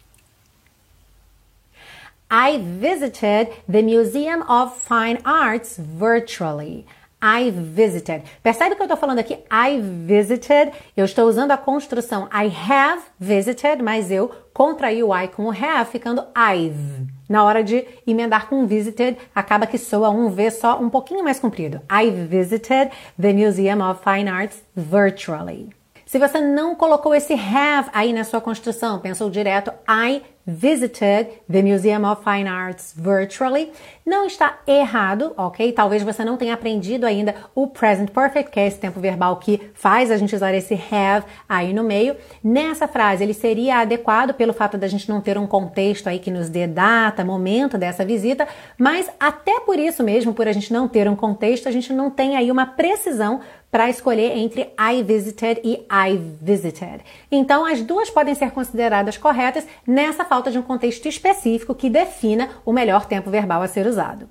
I 2.31 2.57
visited 2.57 3.51
the 3.69 3.83
Museum 3.83 4.41
of 4.49 4.81
Fine 4.81 5.19
Arts 5.23 5.77
virtually. 5.77 6.87
I 7.23 7.51
visited. 7.51 8.23
Percebe 8.41 8.75
que 8.75 8.81
eu 8.81 8.85
estou 8.85 8.97
falando 8.97 9.19
aqui 9.19 9.37
I 9.51 9.79
visited? 9.79 10.71
Eu 10.97 11.05
estou 11.05 11.27
usando 11.27 11.51
a 11.51 11.57
construção 11.57 12.27
I 12.33 12.51
have 12.71 13.03
visited, 13.19 13.83
mas 13.83 14.09
eu 14.09 14.31
contraí 14.53 15.03
o 15.03 15.15
I 15.15 15.27
com 15.27 15.45
o 15.45 15.51
have, 15.51 15.89
ficando 15.91 16.25
I've. 16.35 17.07
Na 17.29 17.43
hora 17.43 17.63
de 17.63 17.85
emendar 18.05 18.47
com 18.49 18.65
visited, 18.65 19.17
acaba 19.33 19.67
que 19.67 19.77
soa 19.77 20.09
um 20.09 20.29
V 20.29 20.51
só 20.51 20.79
um 20.79 20.89
pouquinho 20.89 21.23
mais 21.23 21.39
comprido. 21.39 21.79
I 21.91 22.09
visited 22.09 22.91
the 23.19 23.31
Museum 23.33 23.87
of 23.87 24.01
Fine 24.03 24.29
Arts 24.29 24.63
virtually. 24.75 25.69
Se 26.11 26.19
você 26.19 26.41
não 26.41 26.75
colocou 26.75 27.15
esse 27.15 27.31
have 27.33 27.89
aí 27.93 28.11
na 28.11 28.25
sua 28.25 28.41
construção, 28.41 28.99
pensou 28.99 29.29
direto 29.29 29.71
I 29.87 30.21
visited 30.45 31.29
the 31.49 31.61
Museum 31.61 32.03
of 32.05 32.23
Fine 32.23 32.47
Arts 32.47 32.93
virtually, 32.95 33.71
não 34.05 34.25
está 34.25 34.59
errado, 34.67 35.33
ok? 35.37 35.71
Talvez 35.71 36.03
você 36.03 36.25
não 36.25 36.37
tenha 36.37 36.53
aprendido 36.53 37.05
ainda 37.05 37.35
o 37.53 37.67
present 37.67 38.09
perfect, 38.09 38.51
que 38.51 38.59
é 38.59 38.67
esse 38.67 38.79
tempo 38.79 38.99
verbal 38.99 39.37
que 39.37 39.71
faz 39.73 40.09
a 40.11 40.17
gente 40.17 40.35
usar 40.35 40.53
esse 40.53 40.73
have 40.73 41.25
aí 41.47 41.73
no 41.73 41.83
meio. 41.83 42.15
Nessa 42.43 42.87
frase, 42.87 43.23
ele 43.23 43.33
seria 43.33 43.79
adequado 43.79 44.33
pelo 44.33 44.53
fato 44.53 44.77
da 44.77 44.87
gente 44.87 45.07
não 45.07 45.21
ter 45.21 45.37
um 45.37 45.47
contexto 45.47 46.07
aí 46.07 46.19
que 46.19 46.31
nos 46.31 46.49
dê 46.49 46.67
data, 46.67 47.23
momento 47.23 47.77
dessa 47.77 48.03
visita, 48.03 48.47
mas 48.77 49.09
até 49.19 49.59
por 49.61 49.77
isso 49.77 50.03
mesmo, 50.03 50.33
por 50.33 50.47
a 50.47 50.51
gente 50.51 50.73
não 50.73 50.87
ter 50.87 51.07
um 51.07 51.15
contexto, 51.15 51.67
a 51.67 51.71
gente 51.71 51.93
não 51.93 52.09
tem 52.09 52.35
aí 52.35 52.51
uma 52.51 52.65
precisão 52.65 53.41
para 53.71 53.89
escolher 53.89 54.37
entre 54.37 54.73
I 54.77 55.01
visited 55.01 55.61
e 55.63 55.85
I 55.89 56.17
visited. 56.41 57.01
Então, 57.31 57.65
as 57.65 57.81
duas 57.81 58.09
podem 58.09 58.35
ser 58.35 58.51
consideradas 58.51 59.17
corretas 59.17 59.65
nessa 59.87 60.25
falta 60.25 60.51
de 60.51 60.59
um 60.59 60.61
contexto 60.61 61.07
específico 61.07 61.73
que 61.73 61.89
defina 61.89 62.49
o 62.65 62.73
melhor 62.73 63.05
tempo 63.05 63.31
verbal 63.31 63.61
a 63.61 63.67
ser 63.67 63.87
usado. 63.87 64.29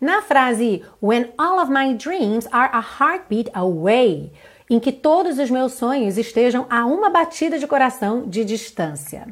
Na 0.00 0.22
frase 0.22 0.82
When 1.02 1.30
all 1.36 1.60
of 1.60 1.70
my 1.70 1.94
dreams 1.94 2.48
are 2.50 2.70
a 2.72 2.80
heartbeat 2.80 3.50
away, 3.52 4.32
em 4.70 4.80
que 4.80 4.92
todos 4.92 5.38
os 5.38 5.50
meus 5.50 5.74
sonhos 5.74 6.16
estejam 6.16 6.64
a 6.70 6.86
uma 6.86 7.10
batida 7.10 7.58
de 7.58 7.66
coração 7.66 8.26
de 8.26 8.44
distância. 8.44 9.28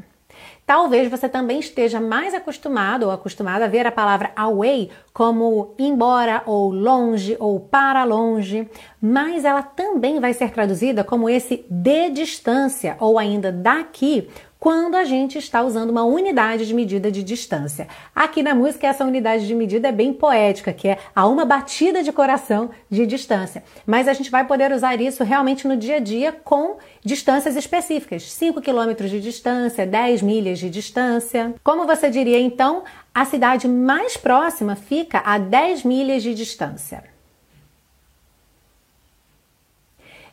Talvez 0.69 1.11
você 1.11 1.31
também 1.31 1.61
esteja 1.61 1.99
mais 1.99 2.35
acostumado 2.35 3.05
ou 3.05 3.11
acostumada 3.11 3.65
a 3.65 3.69
ver 3.69 3.87
a 3.87 3.91
palavra 3.91 4.33
away 4.37 4.91
como 5.15 5.75
embora 5.79 6.43
ou 6.45 6.71
longe 6.71 7.35
ou 7.41 7.59
para 7.59 8.05
longe, 8.05 8.69
mas 9.01 9.47
ela 9.47 9.63
também 9.63 10.21
vai 10.21 10.35
ser 10.35 10.51
traduzida 10.51 11.03
como 11.03 11.27
esse 11.27 11.65
de 11.71 12.11
distância 12.11 12.99
ou 13.01 13.19
ainda 13.19 13.51
daqui 13.51 14.29
quando 14.59 14.97
a 14.97 15.05
gente 15.05 15.39
está 15.39 15.63
usando 15.63 15.91
uma 15.91 16.05
unidade 16.05 16.67
de 16.67 16.75
medida 16.75 17.11
de 17.11 17.23
distância. 17.23 17.87
Aqui 18.15 18.43
na 18.43 18.55
música, 18.55 18.87
essa 18.87 19.05
unidade 19.05 19.47
de 19.47 19.55
medida 19.55 19.89
é 19.89 19.93
bem 19.93 20.13
poética, 20.13 20.73
que 20.73 20.89
é 20.89 20.99
a 21.15 21.27
uma 21.27 21.45
batida 21.45 22.03
de 22.03 22.13
coração 22.13 22.71
de 22.91 23.07
distância. 23.07 23.63
Mas 23.87 24.09
a 24.09 24.13
gente 24.13 24.31
vai 24.31 24.45
poder 24.45 24.73
usar 24.73 25.01
isso 25.01 25.23
realmente 25.23 25.67
no 25.69 25.77
dia 25.77 25.97
a 25.97 26.01
dia 26.01 26.33
com 26.33 26.77
distâncias 27.05 27.57
específicas: 27.57 28.31
5 28.33 28.61
quilômetros 28.61 29.11
de 29.11 29.21
distância, 29.21 29.87
10 29.87 30.23
milhas 30.23 30.59
de 30.59 30.69
distância. 30.69 31.55
Como 31.63 31.87
você 31.87 32.11
diria 32.11 32.41
então, 32.41 32.83
a 33.15 33.25
cidade 33.25 33.69
mais 33.69 34.17
próxima 34.17 34.75
fica 34.75 35.21
a 35.25 35.39
10 35.39 35.85
milhas 35.85 36.23
de 36.23 36.35
distância. 36.35 37.18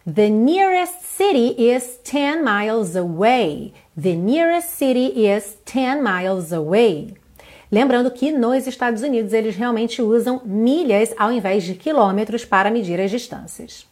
The 0.08 0.30
nearest 0.30 1.18
city 1.18 1.56
is 1.58 1.98
10 2.04 2.44
miles 2.44 2.96
away. 2.96 3.74
The 3.98 4.16
nearest 4.16 4.70
city 4.78 5.08
is 5.26 5.58
10 5.66 6.04
miles 6.04 6.52
away. 6.52 7.16
Lembrando 7.72 8.12
que 8.12 8.32
nos 8.32 8.68
Estados 8.68 9.02
Unidos 9.02 9.34
eles 9.34 9.56
realmente 9.56 10.04
usam 10.04 10.42
milhas 10.46 11.12
ao 11.18 11.32
invés 11.32 11.64
de 11.64 11.74
quilômetros 11.74 12.46
para 12.46 12.70
medir 12.70 13.02
as 13.02 13.10
distâncias. 13.10 13.88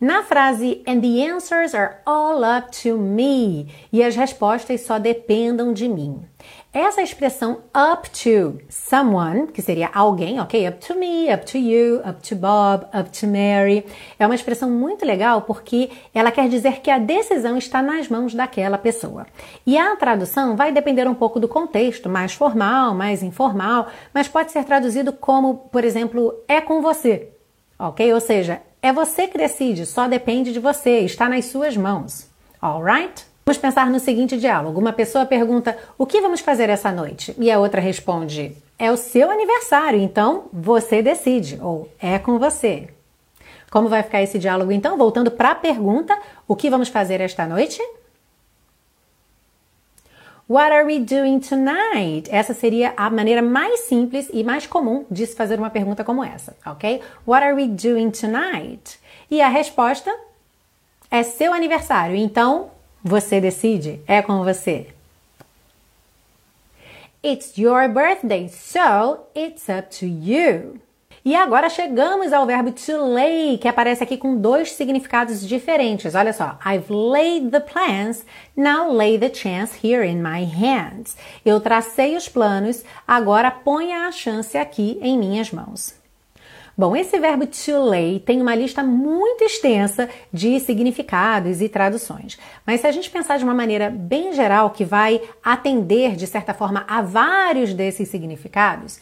Na 0.00 0.22
frase 0.22 0.82
And 0.86 1.02
the 1.02 1.22
answers 1.22 1.74
are 1.74 2.00
all 2.06 2.42
up 2.42 2.70
to 2.82 2.96
me 2.96 3.68
e 3.92 4.02
as 4.02 4.16
respostas 4.16 4.80
só 4.80 4.98
dependam 4.98 5.74
de 5.74 5.86
mim. 5.88 6.22
Essa 6.72 7.00
expressão 7.00 7.62
up 7.74 8.10
to 8.10 8.60
someone, 8.68 9.46
que 9.46 9.62
seria 9.62 9.88
alguém, 9.94 10.38
ok? 10.38 10.68
Up 10.68 10.86
to 10.86 10.94
me, 10.94 11.32
up 11.32 11.50
to 11.50 11.56
you, 11.56 12.00
up 12.06 12.20
to 12.20 12.36
Bob, 12.36 12.84
up 12.94 13.08
to 13.18 13.26
Mary, 13.26 13.82
é 14.18 14.26
uma 14.26 14.34
expressão 14.34 14.68
muito 14.68 15.02
legal 15.02 15.40
porque 15.42 15.90
ela 16.12 16.30
quer 16.30 16.50
dizer 16.50 16.80
que 16.80 16.90
a 16.90 16.98
decisão 16.98 17.56
está 17.56 17.80
nas 17.80 18.08
mãos 18.08 18.34
daquela 18.34 18.76
pessoa. 18.76 19.26
E 19.66 19.78
a 19.78 19.96
tradução 19.96 20.54
vai 20.54 20.70
depender 20.70 21.08
um 21.08 21.14
pouco 21.14 21.40
do 21.40 21.48
contexto, 21.48 22.10
mais 22.10 22.34
formal, 22.34 22.94
mais 22.94 23.22
informal, 23.22 23.86
mas 24.12 24.28
pode 24.28 24.52
ser 24.52 24.64
traduzido 24.64 25.14
como, 25.14 25.68
por 25.72 25.82
exemplo, 25.82 26.34
é 26.46 26.60
com 26.60 26.82
você, 26.82 27.30
ok? 27.78 28.12
Ou 28.12 28.20
seja, 28.20 28.60
é 28.82 28.92
você 28.92 29.26
que 29.26 29.38
decide, 29.38 29.86
só 29.86 30.06
depende 30.06 30.52
de 30.52 30.60
você, 30.60 31.00
está 31.00 31.26
nas 31.26 31.46
suas 31.46 31.74
mãos, 31.74 32.28
alright? 32.60 33.24
Vamos 33.48 33.58
pensar 33.58 33.88
no 33.90 34.00
seguinte 34.00 34.36
diálogo: 34.36 34.80
uma 34.80 34.92
pessoa 34.92 35.24
pergunta 35.24 35.78
o 35.96 36.04
que 36.04 36.20
vamos 36.20 36.40
fazer 36.40 36.68
essa 36.68 36.90
noite 36.90 37.32
e 37.38 37.48
a 37.48 37.60
outra 37.60 37.80
responde 37.80 38.56
é 38.76 38.90
o 38.90 38.96
seu 38.96 39.30
aniversário, 39.30 40.00
então 40.00 40.46
você 40.52 41.00
decide 41.00 41.56
ou 41.62 41.88
é 42.00 42.18
com 42.18 42.40
você. 42.40 42.88
Como 43.70 43.88
vai 43.88 44.02
ficar 44.02 44.20
esse 44.20 44.36
diálogo 44.36 44.72
então? 44.72 44.98
Voltando 44.98 45.30
para 45.30 45.52
a 45.52 45.54
pergunta: 45.54 46.18
o 46.48 46.56
que 46.56 46.68
vamos 46.68 46.88
fazer 46.88 47.20
esta 47.20 47.46
noite? 47.46 47.80
What 50.50 50.72
are 50.72 50.84
we 50.84 50.98
doing 50.98 51.38
tonight? 51.38 52.28
Essa 52.32 52.52
seria 52.52 52.94
a 52.96 53.08
maneira 53.08 53.42
mais 53.42 53.82
simples 53.82 54.28
e 54.32 54.42
mais 54.42 54.66
comum 54.66 55.06
de 55.08 55.24
se 55.24 55.36
fazer 55.36 55.56
uma 55.56 55.70
pergunta 55.70 56.02
como 56.02 56.24
essa, 56.24 56.56
ok? 56.66 57.00
What 57.24 57.44
are 57.44 57.54
we 57.54 57.68
doing 57.68 58.10
tonight? 58.10 58.98
E 59.30 59.40
a 59.40 59.46
resposta 59.46 60.12
é 61.08 61.22
seu 61.22 61.52
aniversário, 61.52 62.16
então 62.16 62.74
você 63.06 63.40
decide, 63.40 64.00
é 64.06 64.20
com 64.20 64.42
você. 64.42 64.88
It's 67.24 67.56
your 67.56 67.88
birthday, 67.88 68.48
so 68.48 69.26
it's 69.34 69.68
up 69.68 69.96
to 69.98 70.06
you. 70.06 70.80
E 71.24 71.34
agora 71.34 71.68
chegamos 71.68 72.32
ao 72.32 72.46
verbo 72.46 72.70
to 72.70 73.04
lay, 73.04 73.58
que 73.58 73.66
aparece 73.66 74.02
aqui 74.02 74.16
com 74.16 74.36
dois 74.36 74.72
significados 74.72 75.46
diferentes. 75.46 76.14
Olha 76.14 76.32
só, 76.32 76.56
I've 76.64 76.92
laid 76.92 77.50
the 77.50 77.58
plans, 77.58 78.24
now 78.56 78.92
lay 78.92 79.18
the 79.18 79.32
chance 79.32 79.74
here 79.84 80.04
in 80.04 80.22
my 80.22 80.44
hands. 80.44 81.16
Eu 81.44 81.60
tracei 81.60 82.16
os 82.16 82.28
planos, 82.28 82.84
agora 83.06 83.50
ponha 83.50 84.06
a 84.06 84.12
chance 84.12 84.56
aqui 84.56 84.98
em 85.02 85.18
minhas 85.18 85.50
mãos. 85.50 85.95
Bom, 86.78 86.94
esse 86.94 87.18
verbo 87.18 87.46
to 87.46 87.84
lay 87.84 88.20
tem 88.20 88.42
uma 88.42 88.54
lista 88.54 88.82
muito 88.82 89.42
extensa 89.42 90.10
de 90.30 90.60
significados 90.60 91.62
e 91.62 91.70
traduções. 91.70 92.38
Mas 92.66 92.82
se 92.82 92.86
a 92.86 92.92
gente 92.92 93.08
pensar 93.08 93.38
de 93.38 93.44
uma 93.44 93.54
maneira 93.54 93.88
bem 93.88 94.34
geral, 94.34 94.68
que 94.68 94.84
vai 94.84 95.22
atender, 95.42 96.16
de 96.16 96.26
certa 96.26 96.52
forma, 96.52 96.84
a 96.86 97.00
vários 97.00 97.72
desses 97.72 98.10
significados, 98.10 99.00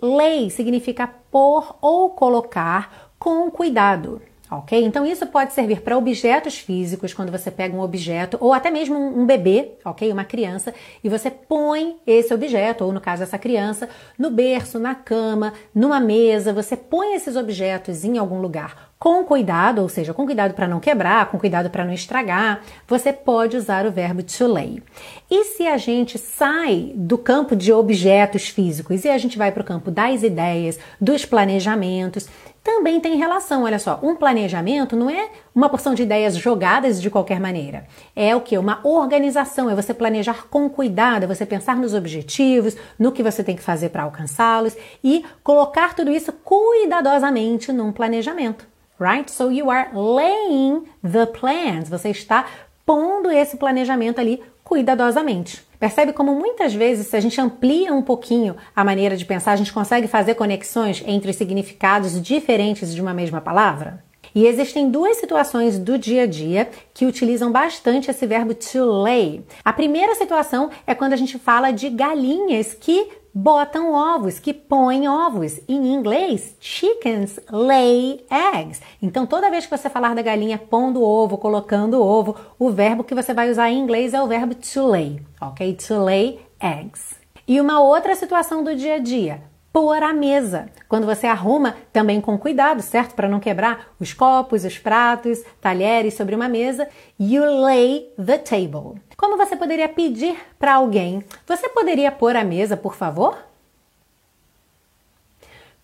lay 0.00 0.50
significa 0.50 1.10
pôr 1.28 1.74
ou 1.80 2.10
colocar 2.10 3.10
com 3.18 3.50
cuidado. 3.50 4.22
Ok? 4.50 4.84
Então 4.84 5.04
isso 5.04 5.26
pode 5.26 5.52
servir 5.52 5.80
para 5.80 5.98
objetos 5.98 6.58
físicos, 6.58 7.12
quando 7.12 7.32
você 7.32 7.50
pega 7.50 7.76
um 7.76 7.80
objeto, 7.80 8.36
ou 8.40 8.52
até 8.52 8.70
mesmo 8.70 8.96
um 8.96 9.26
bebê, 9.26 9.72
ok? 9.84 10.10
Uma 10.12 10.24
criança, 10.24 10.72
e 11.02 11.08
você 11.08 11.30
põe 11.30 11.96
esse 12.06 12.32
objeto, 12.32 12.84
ou 12.84 12.92
no 12.92 13.00
caso 13.00 13.24
essa 13.24 13.38
criança, 13.38 13.88
no 14.16 14.30
berço, 14.30 14.78
na 14.78 14.94
cama, 14.94 15.52
numa 15.74 15.98
mesa, 15.98 16.52
você 16.52 16.76
põe 16.76 17.14
esses 17.14 17.34
objetos 17.34 18.04
em 18.04 18.18
algum 18.18 18.40
lugar 18.40 18.86
com 18.98 19.24
cuidado, 19.24 19.82
ou 19.82 19.88
seja, 19.88 20.14
com 20.14 20.24
cuidado 20.24 20.54
para 20.54 20.66
não 20.66 20.80
quebrar, 20.80 21.30
com 21.30 21.38
cuidado 21.38 21.68
para 21.68 21.84
não 21.84 21.92
estragar, 21.92 22.62
você 22.88 23.12
pode 23.12 23.56
usar 23.56 23.84
o 23.84 23.92
verbo 23.92 24.22
to 24.22 24.46
lay. 24.46 24.82
E 25.30 25.44
se 25.44 25.66
a 25.66 25.76
gente 25.76 26.18
sai 26.18 26.92
do 26.94 27.18
campo 27.18 27.54
de 27.54 27.72
objetos 27.72 28.48
físicos 28.48 29.04
e 29.04 29.08
a 29.10 29.18
gente 29.18 29.36
vai 29.36 29.52
para 29.52 29.60
o 29.60 29.66
campo 29.66 29.90
das 29.90 30.22
ideias, 30.22 30.78
dos 30.98 31.26
planejamentos, 31.26 32.26
também 32.66 32.98
tem 32.98 33.14
relação. 33.14 33.62
Olha 33.62 33.78
só, 33.78 34.00
um 34.02 34.16
planejamento 34.16 34.96
não 34.96 35.08
é 35.08 35.30
uma 35.54 35.68
porção 35.68 35.94
de 35.94 36.02
ideias 36.02 36.36
jogadas 36.36 37.00
de 37.00 37.08
qualquer 37.08 37.38
maneira. 37.38 37.86
É 38.14 38.34
o 38.34 38.40
que? 38.40 38.58
Uma 38.58 38.80
organização, 38.82 39.70
é 39.70 39.74
você 39.74 39.94
planejar 39.94 40.48
com 40.50 40.68
cuidado, 40.68 41.22
é 41.22 41.26
você 41.28 41.46
pensar 41.46 41.76
nos 41.76 41.94
objetivos, 41.94 42.76
no 42.98 43.12
que 43.12 43.22
você 43.22 43.44
tem 43.44 43.54
que 43.54 43.62
fazer 43.62 43.90
para 43.90 44.02
alcançá-los 44.02 44.76
e 45.02 45.24
colocar 45.44 45.94
tudo 45.94 46.10
isso 46.10 46.32
cuidadosamente 46.32 47.72
num 47.72 47.92
planejamento. 47.92 48.66
Right? 48.98 49.30
So 49.30 49.52
you 49.52 49.70
are 49.70 49.90
laying 49.94 50.86
the 51.08 51.26
plans. 51.26 51.88
Você 51.88 52.08
está 52.10 52.46
pondo 52.84 53.30
esse 53.30 53.56
planejamento 53.56 54.18
ali 54.18 54.42
cuidadosamente. 54.66 55.64
Percebe 55.78 56.12
como 56.12 56.34
muitas 56.34 56.74
vezes, 56.74 57.06
se 57.06 57.16
a 57.16 57.20
gente 57.20 57.40
amplia 57.40 57.94
um 57.94 58.02
pouquinho 58.02 58.56
a 58.74 58.84
maneira 58.84 59.16
de 59.16 59.24
pensar, 59.24 59.52
a 59.52 59.56
gente 59.56 59.72
consegue 59.72 60.08
fazer 60.08 60.34
conexões 60.34 61.04
entre 61.06 61.32
significados 61.32 62.20
diferentes 62.20 62.92
de 62.92 63.00
uma 63.00 63.14
mesma 63.14 63.40
palavra? 63.40 64.04
E 64.34 64.44
existem 64.44 64.90
duas 64.90 65.18
situações 65.18 65.78
do 65.78 65.96
dia 65.96 66.24
a 66.24 66.26
dia 66.26 66.68
que 66.92 67.06
utilizam 67.06 67.52
bastante 67.52 68.10
esse 68.10 68.26
verbo 68.26 68.54
to 68.54 68.84
lay. 68.84 69.44
A 69.64 69.72
primeira 69.72 70.16
situação 70.16 70.68
é 70.84 70.96
quando 70.96 71.12
a 71.12 71.16
gente 71.16 71.38
fala 71.38 71.70
de 71.70 71.88
galinhas 71.88 72.74
que 72.74 73.08
botam 73.38 73.92
ovos, 73.92 74.38
que 74.38 74.54
põem 74.54 75.06
ovos. 75.06 75.60
Em 75.68 75.92
inglês, 75.92 76.56
chickens 76.58 77.38
lay 77.50 78.24
eggs. 78.30 78.80
Então, 79.02 79.26
toda 79.26 79.50
vez 79.50 79.66
que 79.66 79.76
você 79.76 79.90
falar 79.90 80.14
da 80.14 80.22
galinha 80.22 80.56
pondo 80.56 81.02
ovo, 81.02 81.36
colocando 81.36 82.02
ovo, 82.02 82.34
o 82.58 82.70
verbo 82.70 83.04
que 83.04 83.14
você 83.14 83.34
vai 83.34 83.50
usar 83.50 83.70
em 83.70 83.78
inglês 83.78 84.14
é 84.14 84.22
o 84.22 84.26
verbo 84.26 84.54
to 84.54 84.86
lay, 84.86 85.20
ok? 85.38 85.74
To 85.86 86.02
lay 86.02 86.40
eggs. 86.58 87.14
E 87.46 87.60
uma 87.60 87.82
outra 87.82 88.14
situação 88.14 88.64
do 88.64 88.74
dia 88.74 88.94
a 88.94 88.98
dia. 88.98 89.42
Pôr 89.76 90.02
a 90.02 90.14
mesa. 90.14 90.70
Quando 90.88 91.04
você 91.04 91.26
arruma, 91.26 91.76
também 91.92 92.18
com 92.18 92.38
cuidado, 92.38 92.80
certo? 92.80 93.14
Para 93.14 93.28
não 93.28 93.38
quebrar 93.38 93.92
os 94.00 94.14
copos, 94.14 94.64
os 94.64 94.78
pratos, 94.78 95.44
talheres 95.60 96.14
sobre 96.14 96.34
uma 96.34 96.48
mesa. 96.48 96.88
You 97.20 97.44
lay 97.44 98.10
the 98.16 98.38
table. 98.38 98.98
Como 99.18 99.36
você 99.36 99.54
poderia 99.54 99.86
pedir 99.86 100.34
para 100.58 100.76
alguém? 100.76 101.22
Você 101.46 101.68
poderia 101.68 102.10
pôr 102.10 102.34
a 102.36 102.42
mesa, 102.42 102.74
por 102.74 102.94
favor? 102.94 103.36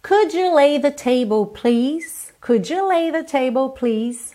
Could 0.02 0.34
you 0.34 0.54
lay 0.54 0.80
the 0.80 0.90
table, 0.90 1.52
please? 1.52 2.32
Could 2.40 2.72
you 2.72 2.88
lay 2.88 3.12
the 3.12 3.24
table, 3.24 3.78
please? 3.78 4.34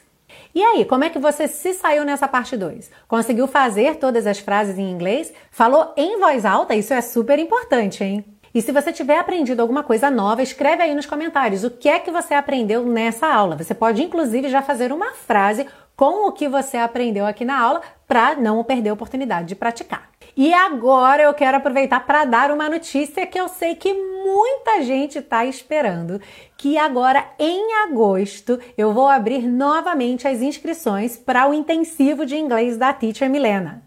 E 0.54 0.64
aí, 0.64 0.86
como 0.86 1.04
é 1.04 1.10
que 1.10 1.18
você 1.18 1.48
se 1.48 1.74
saiu 1.74 2.06
nessa 2.06 2.28
parte 2.28 2.56
2? 2.56 2.92
Conseguiu 3.08 3.48
fazer 3.48 3.96
todas 3.96 4.28
as 4.28 4.38
frases 4.38 4.78
em 4.78 4.92
inglês? 4.92 5.34
Falou 5.50 5.94
em 5.98 6.20
voz 6.20 6.46
alta? 6.46 6.76
Isso 6.76 6.94
é 6.94 7.02
super 7.02 7.40
importante, 7.40 8.04
hein? 8.04 8.24
E 8.58 8.62
se 8.64 8.72
você 8.72 8.92
tiver 8.92 9.20
aprendido 9.20 9.60
alguma 9.60 9.84
coisa 9.84 10.10
nova, 10.10 10.42
escreve 10.42 10.82
aí 10.82 10.96
nos 10.96 11.06
comentários 11.06 11.64
o 11.64 11.70
que 11.70 11.88
é 11.88 12.00
que 12.00 12.10
você 12.10 12.34
aprendeu 12.34 12.84
nessa 12.84 13.28
aula. 13.28 13.56
Você 13.56 13.76
pode 13.76 14.02
inclusive 14.02 14.50
já 14.50 14.64
fazer 14.64 14.92
uma 14.92 15.12
frase 15.12 15.68
com 15.96 16.28
o 16.28 16.32
que 16.32 16.50
você 16.50 16.76
aprendeu 16.76 17.28
aqui 17.28 17.46
na 17.46 17.56
aula 17.62 17.84
para 18.08 18.34
não 18.34 18.64
perder 18.64 18.90
a 18.90 18.94
oportunidade 18.94 19.50
de 19.50 19.56
praticar. 19.56 20.10
E 20.36 20.52
agora 20.56 21.22
eu 21.22 21.36
quero 21.36 21.58
aproveitar 21.58 22.00
para 22.00 22.26
dar 22.26 22.50
uma 22.50 22.68
notícia 22.68 23.28
que 23.28 23.40
eu 23.40 23.48
sei 23.48 23.76
que 23.76 23.94
muita 23.94 24.82
gente 24.82 25.20
está 25.20 25.46
esperando, 25.46 26.20
que 26.58 26.80
agora 26.80 27.28
em 27.38 27.84
agosto 27.84 28.60
eu 28.76 28.92
vou 28.92 29.08
abrir 29.08 29.48
novamente 29.48 30.28
as 30.28 30.42
inscrições 30.42 31.16
para 31.16 31.48
o 31.48 31.54
intensivo 31.54 32.26
de 32.26 32.36
inglês 32.36 32.76
da 32.76 32.92
Teacher 32.92 33.30
Milena. 33.30 33.87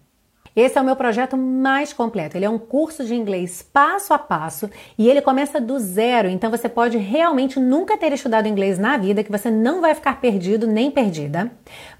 Esse 0.54 0.78
é 0.78 0.80
o 0.80 0.84
meu 0.84 0.96
projeto 0.96 1.36
mais 1.36 1.92
completo. 1.92 2.36
Ele 2.36 2.44
é 2.44 2.50
um 2.50 2.58
curso 2.58 3.04
de 3.04 3.14
inglês 3.14 3.62
passo 3.62 4.12
a 4.12 4.18
passo 4.18 4.68
e 4.98 5.08
ele 5.08 5.20
começa 5.20 5.60
do 5.60 5.78
zero, 5.78 6.28
então 6.28 6.50
você 6.50 6.68
pode 6.68 6.98
realmente 6.98 7.60
nunca 7.60 7.96
ter 7.96 8.12
estudado 8.12 8.48
inglês 8.48 8.78
na 8.78 8.96
vida, 8.96 9.22
que 9.22 9.30
você 9.30 9.50
não 9.50 9.80
vai 9.80 9.94
ficar 9.94 10.20
perdido 10.20 10.66
nem 10.66 10.90
perdida. 10.90 11.50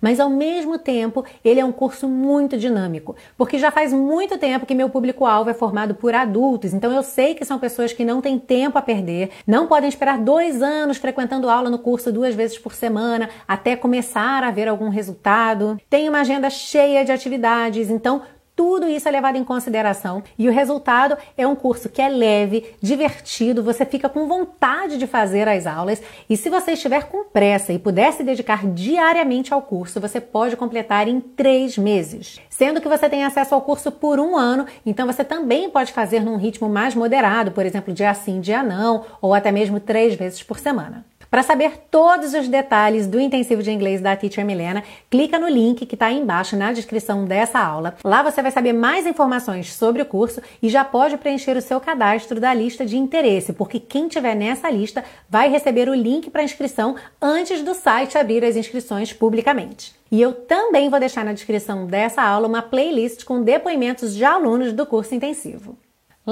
Mas 0.01 0.19
ao 0.19 0.29
mesmo 0.29 0.79
tempo, 0.79 1.25
ele 1.45 1.61
é 1.61 1.65
um 1.65 1.73
curso 1.73 2.09
muito 2.09 2.57
dinâmico, 2.57 3.15
porque 3.37 3.59
já 3.59 3.71
faz 3.71 3.93
muito 3.93 4.39
tempo 4.39 4.67
que 4.67 4.75
meu 4.75 4.89
público-alvo 4.91 5.51
é 5.51 5.55
formado 5.55 5.95
por 5.95 6.15
adultos, 6.15 6.75
então 6.75 6.93
eu 6.93 7.03
sei 7.03 7.35
que 7.35 7.45
são 7.45 7.59
pessoas 7.59 7.93
que 7.93 8.05
não 8.05 8.21
têm 8.21 8.39
tempo 8.39 8.79
a 8.79 8.83
perder, 8.83 9.31
não 9.47 9.67
podem 9.67 9.89
esperar 9.89 10.19
dois 10.19 10.63
anos 10.63 10.97
frequentando 10.97 11.49
aula 11.49 11.71
no 11.71 11.79
curso 11.79 12.13
duas 12.13 12.35
vezes 12.35 12.59
por 12.59 12.75
semana 12.75 13.29
até 13.47 13.77
começar 13.77 14.43
a 14.43 14.51
ver 14.51 14.69
algum 14.69 14.89
resultado. 14.89 15.79
Tem 15.89 16.09
uma 16.09 16.21
agenda 16.21 16.51
cheia 16.51 17.05
de 17.05 17.13
atividades, 17.13 17.91
então 17.91 18.23
tudo 18.61 18.87
isso 18.87 19.09
é 19.09 19.11
levado 19.11 19.37
em 19.37 19.43
consideração 19.43 20.23
e 20.39 20.47
o 20.47 20.53
resultado 20.53 21.17
é 21.35 21.47
um 21.47 21.57
curso 21.57 21.89
que 21.89 22.03
é 22.03 22.11
leve, 22.11 22.75
divertido, 22.79 23.63
você 23.63 23.87
fica 23.87 24.07
com 24.07 24.29
vontade 24.29 24.99
de 24.99 25.07
fazer 25.07 25.49
as 25.49 25.67
aulas 25.67 26.03
e 26.29 26.37
se 26.37 26.51
você 26.51 26.73
estiver 26.73 27.05
com 27.05 27.25
pressa 27.25 27.73
e 27.73 27.79
puder 27.79 28.13
se 28.13 28.23
dedicar 28.23 28.67
diariamente 28.67 29.55
ao 29.55 29.63
curso, 29.63 29.99
você 29.99 30.21
pode 30.21 30.59
completar 30.59 31.09
em 31.09 31.21
três 31.21 31.79
meses. 31.79 32.39
Sendo 32.51 32.83
que 32.83 32.89
você 32.89 33.09
tem 33.09 33.25
acesso 33.25 33.55
ao 33.55 33.63
curso 33.63 33.91
por 33.91 34.21
um 34.21 34.37
ano, 34.37 34.67
então 34.85 35.07
você 35.07 35.25
também 35.25 35.71
pode 35.71 35.95
fazer 35.95 36.23
num 36.23 36.37
ritmo 36.37 36.69
mais 36.69 36.95
moderado, 36.95 37.53
por 37.53 37.65
exemplo, 37.65 37.95
dia 37.95 38.13
sim, 38.13 38.43
dia 38.43 38.63
não, 38.63 39.07
ou 39.23 39.33
até 39.33 39.51
mesmo 39.51 39.81
três 39.81 40.17
vezes 40.17 40.43
por 40.43 40.59
semana. 40.59 41.07
Para 41.31 41.45
saber 41.45 41.85
todos 41.89 42.35
os 42.35 42.49
detalhes 42.49 43.07
do 43.07 43.21
intensivo 43.21 43.63
de 43.63 43.71
inglês 43.71 44.01
da 44.01 44.17
Teacher 44.17 44.45
Milena, 44.45 44.83
clica 45.09 45.39
no 45.39 45.49
link 45.49 45.87
que 45.87 45.95
está 45.95 46.07
aí 46.07 46.19
embaixo 46.19 46.57
na 46.57 46.73
descrição 46.73 47.25
dessa 47.25 47.61
aula. 47.61 47.95
Lá 48.03 48.21
você 48.21 48.43
vai 48.43 48.51
saber 48.51 48.73
mais 48.73 49.07
informações 49.07 49.73
sobre 49.73 50.03
o 50.03 50.07
curso 50.07 50.43
e 50.61 50.69
já 50.69 50.85
pode 50.85 51.17
preencher 51.19 51.57
o 51.57 51.63
seu 51.63 51.81
cadastro 51.81 52.41
da 52.41 52.53
lista 52.53 52.85
de 52.85 52.99
interesse, 52.99 53.53
porque 53.53 53.79
quem 53.79 54.09
tiver 54.09 54.35
nessa 54.35 54.69
lista 54.69 55.05
vai 55.29 55.49
receber 55.49 55.89
o 55.89 55.95
link 55.95 56.29
para 56.31 56.43
inscrição 56.43 56.97
antes 57.23 57.63
do 57.63 57.75
site 57.75 58.19
abrir 58.19 58.45
as 58.45 58.57
inscrições 58.57 59.13
publicamente. 59.13 59.95
E 60.11 60.21
eu 60.21 60.33
também 60.33 60.91
vou 60.91 60.99
deixar 60.99 61.25
na 61.25 61.33
descrição 61.33 61.87
dessa 61.87 62.23
aula 62.23 62.49
uma 62.49 62.61
playlist 62.61 63.25
com 63.25 63.41
depoimentos 63.41 64.17
de 64.17 64.25
alunos 64.25 64.73
do 64.73 64.85
curso 64.85 65.15
intensivo. 65.15 65.79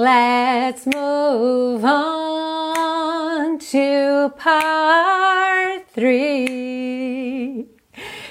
Let's 0.01 0.85
move 0.85 1.83
on 1.83 3.57
to 3.57 4.31
part 4.41 5.83
3. 5.93 7.65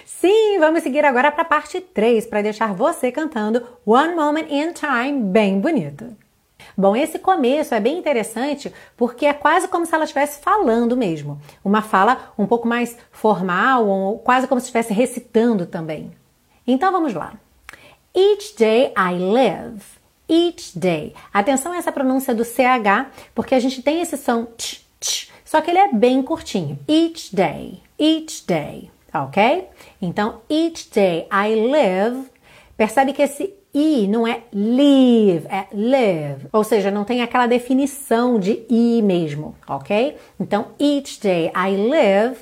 Sim, 0.07 0.59
vamos 0.61 0.83
seguir 0.83 1.05
agora 1.05 1.31
para 1.31 1.43
a 1.43 1.45
parte 1.45 1.79
3 1.83 2.25
para 2.25 2.41
deixar 2.41 2.73
você 2.73 3.13
cantando 3.13 3.63
One 3.85 4.15
Moment 4.15 4.47
in 4.49 4.73
Time 4.73 5.21
bem 5.25 5.61
bonito. 5.61 6.17
Bom, 6.75 6.97
esse 6.97 7.19
começo 7.19 7.75
é 7.75 7.81
bem 7.81 7.99
interessante 7.99 8.73
porque 8.97 9.27
é 9.27 9.35
quase 9.35 9.69
como 9.69 9.85
se 9.85 9.95
ela 9.95 10.05
estivesse 10.05 10.41
falando 10.41 10.97
mesmo. 10.97 11.39
Uma 11.63 11.83
fala 11.83 12.33
um 12.39 12.47
pouco 12.47 12.67
mais 12.67 12.97
formal, 13.13 13.87
ou 13.87 14.19
quase 14.21 14.49
como 14.49 14.59
se 14.59 14.69
estivesse 14.69 14.95
recitando 14.95 15.67
também. 15.67 16.13
Então 16.67 16.91
vamos 16.91 17.13
lá. 17.13 17.35
Each 18.15 18.57
day 18.57 18.91
I 18.97 19.19
live 19.19 19.98
each 20.29 20.79
day. 20.79 21.15
Atenção 21.33 21.73
a 21.73 21.77
essa 21.77 21.93
pronúncia 21.93 22.35
do 22.35 22.45
CH, 22.45 23.11
porque 23.35 23.55
a 23.55 23.61
gente 23.61 23.83
tem 23.83 24.01
esse 24.01 24.17
som 24.17 24.45
tch, 24.57 24.81
tch, 25.01 25.31
só 25.45 25.61
que 25.61 25.71
ele 25.71 25.79
é 25.79 25.93
bem 25.93 26.23
curtinho. 26.23 26.79
Each 26.87 27.35
day, 27.35 27.81
each 27.99 28.47
day, 28.47 28.91
ok? 29.15 29.67
Então, 30.01 30.43
each 30.51 30.91
day 30.93 31.27
I 31.33 31.55
live. 31.71 32.29
Percebe 32.77 33.13
que 33.13 33.23
esse 33.23 33.55
I 33.75 34.07
não 34.07 34.27
é 34.27 34.43
live, 34.53 35.47
é 35.49 35.67
live. 35.73 36.49
Ou 36.53 36.63
seja, 36.63 36.91
não 36.91 37.05
tem 37.05 37.23
aquela 37.23 37.47
definição 37.47 38.39
de 38.39 38.65
I 38.69 39.01
mesmo, 39.03 39.55
ok? 39.67 40.17
Então, 40.39 40.69
each 40.79 41.21
day 41.21 41.51
I 41.57 41.77
live, 41.77 42.37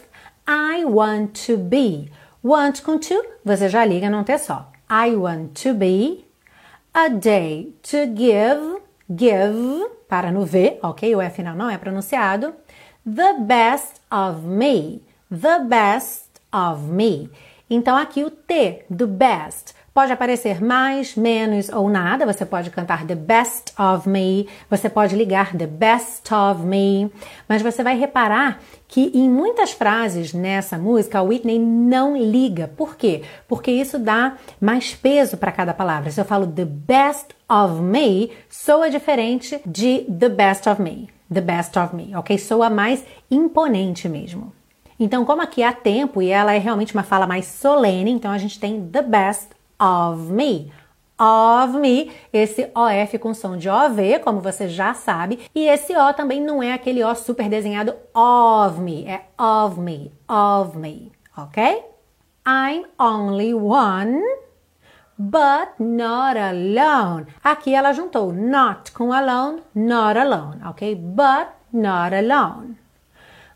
I 0.48 0.84
want 0.84 1.46
to 1.46 1.56
be. 1.56 2.10
Want 2.42 2.82
com 2.82 2.98
to, 2.98 3.24
você 3.44 3.68
já 3.68 3.84
liga 3.84 4.10
não 4.10 4.24
ter 4.24 4.38
só. 4.38 4.70
I 4.90 5.14
want 5.16 5.62
to 5.62 5.74
be 5.74 6.25
a 6.96 7.10
day 7.10 7.74
to 7.82 8.06
give, 8.14 8.80
give, 9.14 9.86
para 10.08 10.32
no 10.32 10.46
V, 10.46 10.78
ok? 10.82 11.14
O 11.14 11.20
F 11.20 11.36
final 11.36 11.54
não 11.54 11.68
é 11.68 11.76
pronunciado. 11.76 12.54
The 13.04 13.34
best 13.40 14.00
of 14.10 14.40
me, 14.40 15.02
the 15.28 15.58
best 15.68 16.40
of 16.50 16.84
me. 16.84 17.28
Então 17.68 17.94
aqui 17.94 18.24
o 18.24 18.30
T 18.30 18.86
do 18.88 19.06
best 19.06 19.74
Pode 19.96 20.12
aparecer 20.12 20.62
mais, 20.62 21.16
menos 21.16 21.70
ou 21.70 21.88
nada. 21.88 22.26
Você 22.26 22.44
pode 22.44 22.68
cantar 22.68 23.06
The 23.06 23.14
Best 23.14 23.72
of 23.80 24.06
Me, 24.06 24.46
você 24.68 24.90
pode 24.90 25.16
ligar 25.16 25.56
The 25.56 25.66
Best 25.66 26.34
of 26.34 26.60
Me, 26.60 27.10
mas 27.48 27.62
você 27.62 27.82
vai 27.82 27.96
reparar 27.96 28.60
que 28.86 29.10
em 29.14 29.26
muitas 29.26 29.72
frases 29.72 30.34
nessa 30.34 30.76
música 30.76 31.18
a 31.18 31.22
Whitney 31.22 31.58
não 31.58 32.14
liga. 32.14 32.68
Por 32.76 32.94
quê? 32.94 33.22
Porque 33.48 33.70
isso 33.70 33.98
dá 33.98 34.36
mais 34.60 34.94
peso 34.94 35.38
para 35.38 35.50
cada 35.50 35.72
palavra. 35.72 36.10
Se 36.10 36.20
eu 36.20 36.26
falo 36.26 36.46
The 36.46 36.66
Best 36.66 37.28
of 37.48 37.80
Me, 37.80 38.32
soa 38.50 38.90
diferente 38.90 39.58
de 39.64 40.00
The 40.00 40.28
Best 40.28 40.68
of 40.68 40.82
Me. 40.82 41.08
The 41.32 41.40
Best 41.40 41.78
of 41.78 41.96
Me, 41.96 42.14
ok? 42.14 42.36
Soa 42.36 42.68
mais 42.68 43.02
imponente 43.30 44.10
mesmo. 44.10 44.52
Então, 45.00 45.24
como 45.24 45.40
aqui 45.40 45.62
há 45.62 45.72
tempo 45.72 46.20
e 46.20 46.28
ela 46.28 46.54
é 46.54 46.58
realmente 46.58 46.94
uma 46.94 47.02
fala 47.02 47.26
mais 47.26 47.46
solene, 47.46 48.10
então 48.10 48.30
a 48.30 48.38
gente 48.38 48.60
tem 48.60 48.86
the 48.88 49.02
best 49.02 49.55
of 49.78 50.32
me. 50.32 50.72
Of 51.18 51.78
me, 51.78 52.12
esse 52.30 52.70
OF 52.74 53.18
com 53.18 53.32
som 53.32 53.56
de 53.56 53.70
OV, 53.70 54.18
como 54.22 54.40
você 54.40 54.68
já 54.68 54.92
sabe, 54.92 55.48
e 55.54 55.66
esse 55.66 55.96
O 55.96 56.12
também 56.12 56.42
não 56.42 56.62
é 56.62 56.74
aquele 56.74 57.02
O 57.02 57.14
super 57.14 57.48
desenhado 57.48 57.94
of 58.14 58.78
me, 58.78 59.06
é 59.06 59.24
of 59.38 59.80
me, 59.80 60.12
of 60.28 60.76
me, 60.76 61.10
ok? 61.34 61.82
I'm 62.46 62.84
only 62.98 63.54
one, 63.54 64.20
but 65.18 65.70
not 65.78 66.38
alone. 66.38 67.28
Aqui 67.42 67.74
ela 67.74 67.94
juntou 67.94 68.30
not 68.30 68.92
com 68.92 69.10
alone, 69.10 69.62
not 69.74 70.18
alone, 70.18 70.60
ok? 70.66 70.94
But 70.94 71.48
not 71.72 72.14
alone. 72.14 72.76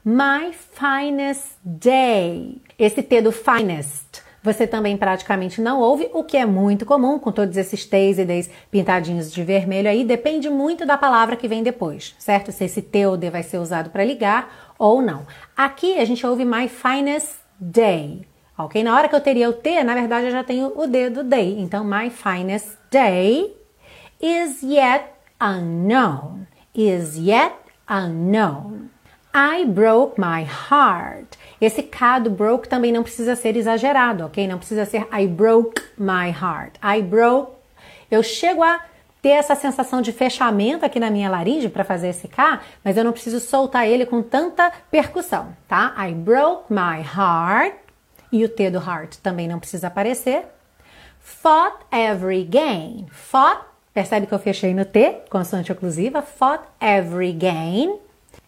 My 0.02 0.50
finest 0.52 1.59
day. 1.62 2.62
Esse 2.78 3.02
T 3.02 3.20
do 3.20 3.30
finest 3.30 4.22
você 4.42 4.66
também 4.66 4.96
praticamente 4.96 5.61
não 5.61 5.81
ouve, 5.81 6.11
o 6.12 6.24
que 6.24 6.37
é 6.37 6.46
muito 6.46 6.87
comum 6.87 7.18
com 7.18 7.31
todos 7.31 7.57
esses 7.57 7.85
T's 7.85 8.18
e 8.18 8.24
D's 8.24 8.50
pintadinhos 8.70 9.33
de 9.33 9.42
vermelho 9.44 9.88
aí, 9.88 10.05
depende 10.05 10.48
muito 10.48 10.87
da 10.87 10.96
palavra 10.96 11.37
que 11.37 11.48
vem 11.48 11.62
depois, 11.62 12.14
certo? 12.18 12.50
Se 12.53 12.64
esse 12.64 12.81
T 12.81 13.07
ou 13.07 13.16
D 13.16 13.31
vai 13.31 13.42
ser 13.42 13.59
usado 13.59 13.90
para 13.90 14.05
ligar 14.05 14.74
ou 14.79 15.03
não. 15.03 15.26
Aqui 15.57 15.98
a 15.98 16.05
gente 16.05 16.26
ouve 16.26 16.44
my 16.44 16.68
finest 16.68 17.37
day, 17.59 18.26
ok? 18.57 18.83
Na 18.83 18.96
hora 18.96 19.09
que 19.09 19.14
eu 19.14 19.20
teria 19.20 19.50
o 19.50 19.53
T, 19.53 19.85
na 19.85 19.94
verdade 19.94 20.26
eu 20.26 20.33
já 20.33 20.42
tenho 20.42 20.72
o 20.74 20.87
D 20.87 21.11
do 21.11 21.22
day. 21.22 21.61
Então, 21.61 21.85
my 21.85 22.09
finest 22.09 22.79
day 22.90 23.55
is 24.20 24.62
yet 24.62 25.05
unknown. 25.40 26.46
Is 26.74 27.16
yet 27.16 27.55
unknown. 27.88 28.90
I 29.35 29.64
broke 29.64 30.20
my 30.20 30.44
heart. 30.44 31.37
Esse 31.61 31.83
K 31.83 32.20
do 32.20 32.31
broke 32.31 32.68
também 32.68 32.90
não 32.90 33.03
precisa 33.03 33.37
ser 33.37 33.57
exagerado, 33.57 34.25
ok? 34.25 34.49
Não 34.49 34.59
precisa 34.59 34.85
ser 34.87 35.07
I 35.12 35.27
broke 35.27 35.83
my 35.99 36.31
heart. 36.31 36.77
I 36.83 37.03
broke. 37.03 37.53
Eu 38.11 38.23
chego 38.23 38.62
a 38.62 38.81
ter 39.20 39.31
essa 39.31 39.55
sensação 39.55 40.01
de 40.01 40.12
fechamento 40.12 40.85
aqui 40.85 40.99
na 40.99 41.11
minha 41.11 41.29
laringe 41.29 41.68
para 41.68 41.85
fazer 41.85 42.09
esse 42.09 42.27
K, 42.27 42.61
mas 42.83 42.96
eu 42.96 43.05
não 43.05 43.12
preciso 43.12 43.38
soltar 43.38 43.87
ele 43.87 44.07
com 44.07 44.23
tanta 44.23 44.73
percussão, 44.90 45.55
tá? 45.68 45.94
I 45.99 46.12
broke 46.12 46.73
my 46.73 47.03
heart. 47.03 47.75
E 48.33 48.44
o 48.44 48.49
T 48.49 48.70
do 48.70 48.79
heart 48.79 49.16
também 49.16 49.49
não 49.49 49.59
precisa 49.59 49.88
aparecer. 49.88 50.46
Fought 51.18 51.77
every 51.92 52.44
game. 52.44 53.07
Fought, 53.11 53.62
percebe 53.92 54.27
que 54.27 54.33
eu 54.33 54.38
fechei 54.38 54.73
no 54.73 54.85
T, 54.85 55.23
consoante 55.29 55.73
oclusiva. 55.73 56.23
Fought 56.23 56.64
every 56.81 57.33
game. 57.33 57.99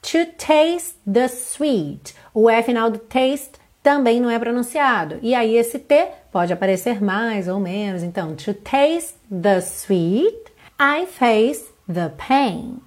To 0.02 0.26
taste 0.36 0.98
the 1.06 1.28
sweet. 1.28 2.14
O 2.34 2.50
E 2.50 2.62
final 2.62 2.90
do 2.90 2.98
taste 2.98 3.52
também 3.82 4.20
não 4.20 4.30
é 4.30 4.38
pronunciado. 4.38 5.18
E 5.22 5.34
aí 5.34 5.56
esse 5.56 5.78
T 5.78 6.08
pode 6.30 6.52
aparecer 6.52 7.02
mais 7.02 7.48
ou 7.48 7.58
menos. 7.58 8.02
Então, 8.02 8.34
to 8.34 8.54
taste 8.54 9.14
the 9.30 9.60
sweet. 9.60 10.52
I 10.78 11.06
face 11.06 11.64
the 11.86 12.10
pain. 12.16 12.80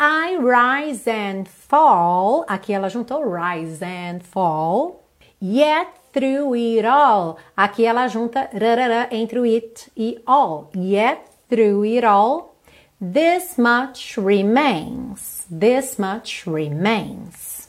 I 0.00 0.36
rise 0.38 1.08
and 1.08 1.44
fall. 1.46 2.44
Aqui 2.48 2.72
ela 2.72 2.88
juntou 2.88 3.22
rise 3.22 3.84
and 3.84 4.20
fall. 4.20 5.04
Yet 5.40 5.88
through 6.12 6.54
it 6.54 6.86
all. 6.86 7.36
Aqui 7.56 7.84
ela 7.84 8.08
junta 8.08 8.48
rarara 8.52 9.08
entre 9.12 9.38
o 9.38 9.44
it 9.44 9.90
e 9.96 10.20
all. 10.26 10.70
Yet 10.74 11.22
through 11.48 11.84
it 11.84 12.04
all. 12.04 12.56
This 13.00 13.56
much 13.56 14.18
remains. 14.18 15.33
This 15.50 15.98
much 15.98 16.46
remains. 16.46 17.68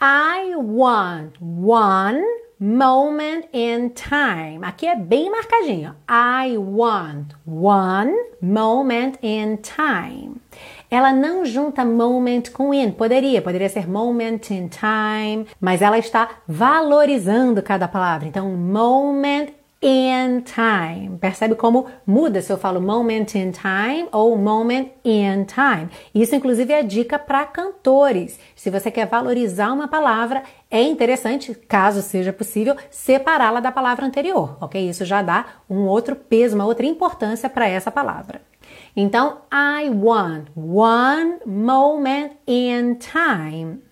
I 0.00 0.54
want 0.56 1.40
one 1.40 2.22
moment 2.58 3.48
in 3.52 3.90
time. 3.90 4.64
Aqui 4.64 4.86
é 4.86 4.96
bem 4.96 5.30
marcadinho. 5.30 5.94
I 6.08 6.56
want 6.58 7.34
one 7.46 8.12
moment 8.42 9.18
in 9.22 9.58
time. 9.58 10.40
Ela 10.90 11.12
não 11.12 11.44
junta 11.44 11.84
moment 11.84 12.50
com 12.50 12.74
in. 12.74 12.90
Poderia, 12.90 13.40
poderia 13.40 13.68
ser 13.68 13.88
moment 13.88 14.50
in 14.50 14.68
time, 14.68 15.46
mas 15.60 15.82
ela 15.82 15.98
está 15.98 16.28
valorizando 16.46 17.62
cada 17.62 17.86
palavra. 17.86 18.26
Então, 18.26 18.50
moment 18.50 19.50
in 19.86 20.40
time. 20.40 21.16
Percebe 21.20 21.54
como 21.54 21.86
muda 22.04 22.42
se 22.42 22.52
eu 22.52 22.58
falo 22.58 22.80
moment 22.80 23.36
in 23.36 23.52
time 23.52 24.08
ou 24.10 24.36
moment 24.36 24.90
in 25.04 25.44
time. 25.44 25.88
Isso, 26.12 26.34
inclusive, 26.34 26.72
é 26.72 26.82
dica 26.82 27.20
para 27.20 27.44
cantores. 27.46 28.36
Se 28.56 28.68
você 28.68 28.90
quer 28.90 29.06
valorizar 29.06 29.72
uma 29.72 29.86
palavra, 29.86 30.42
é 30.68 30.82
interessante, 30.82 31.54
caso 31.54 32.02
seja 32.02 32.32
possível, 32.32 32.76
separá-la 32.90 33.60
da 33.60 33.70
palavra 33.70 34.04
anterior, 34.04 34.58
ok? 34.60 34.88
Isso 34.88 35.04
já 35.04 35.22
dá 35.22 35.46
um 35.70 35.86
outro 35.86 36.16
peso, 36.16 36.56
uma 36.56 36.66
outra 36.66 36.84
importância 36.84 37.48
para 37.48 37.68
essa 37.68 37.90
palavra. 37.90 38.42
Então, 38.96 39.42
I 39.52 39.88
want 39.88 40.48
one 40.56 41.38
moment 41.46 42.32
in 42.44 42.96
time 42.96 43.82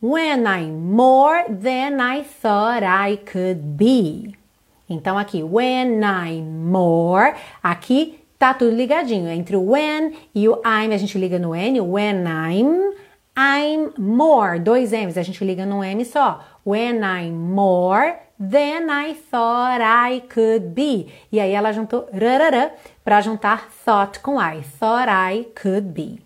when 0.00 0.46
I'm 0.46 0.94
more 0.94 1.44
than 1.50 2.00
I 2.00 2.22
thought 2.22 2.82
I 2.82 3.18
could 3.18 3.76
be. 3.76 4.45
Então 4.88 5.18
aqui, 5.18 5.42
when 5.42 6.00
I'm 6.02 6.42
more, 6.42 7.34
aqui 7.62 8.20
tá 8.38 8.54
tudo 8.54 8.74
ligadinho. 8.74 9.28
Entre 9.28 9.56
o 9.56 9.72
when 9.72 10.14
e 10.34 10.48
o 10.48 10.60
I'm, 10.64 10.94
a 10.94 10.98
gente 10.98 11.18
liga 11.18 11.38
no 11.38 11.54
N. 11.54 11.80
When 11.80 12.24
I'm, 12.24 12.94
I'm 13.36 13.92
more. 13.98 14.58
Dois 14.60 14.92
M's, 14.92 15.18
a 15.18 15.22
gente 15.22 15.44
liga 15.44 15.66
no 15.66 15.82
M 15.82 16.04
só. 16.04 16.44
When 16.64 17.02
I'm 17.02 17.32
more 17.32 18.16
than 18.38 18.90
I 18.90 19.14
thought 19.14 19.80
I 19.80 20.20
could 20.20 20.68
be. 20.74 21.12
E 21.32 21.40
aí 21.40 21.52
ela 21.52 21.72
juntou 21.72 22.08
rarará 22.12 22.72
para 23.04 23.20
juntar 23.20 23.68
thought 23.84 24.20
com 24.20 24.38
I. 24.38 24.62
Thought 24.78 25.08
I 25.08 25.46
could 25.60 25.92
be. 25.92 26.20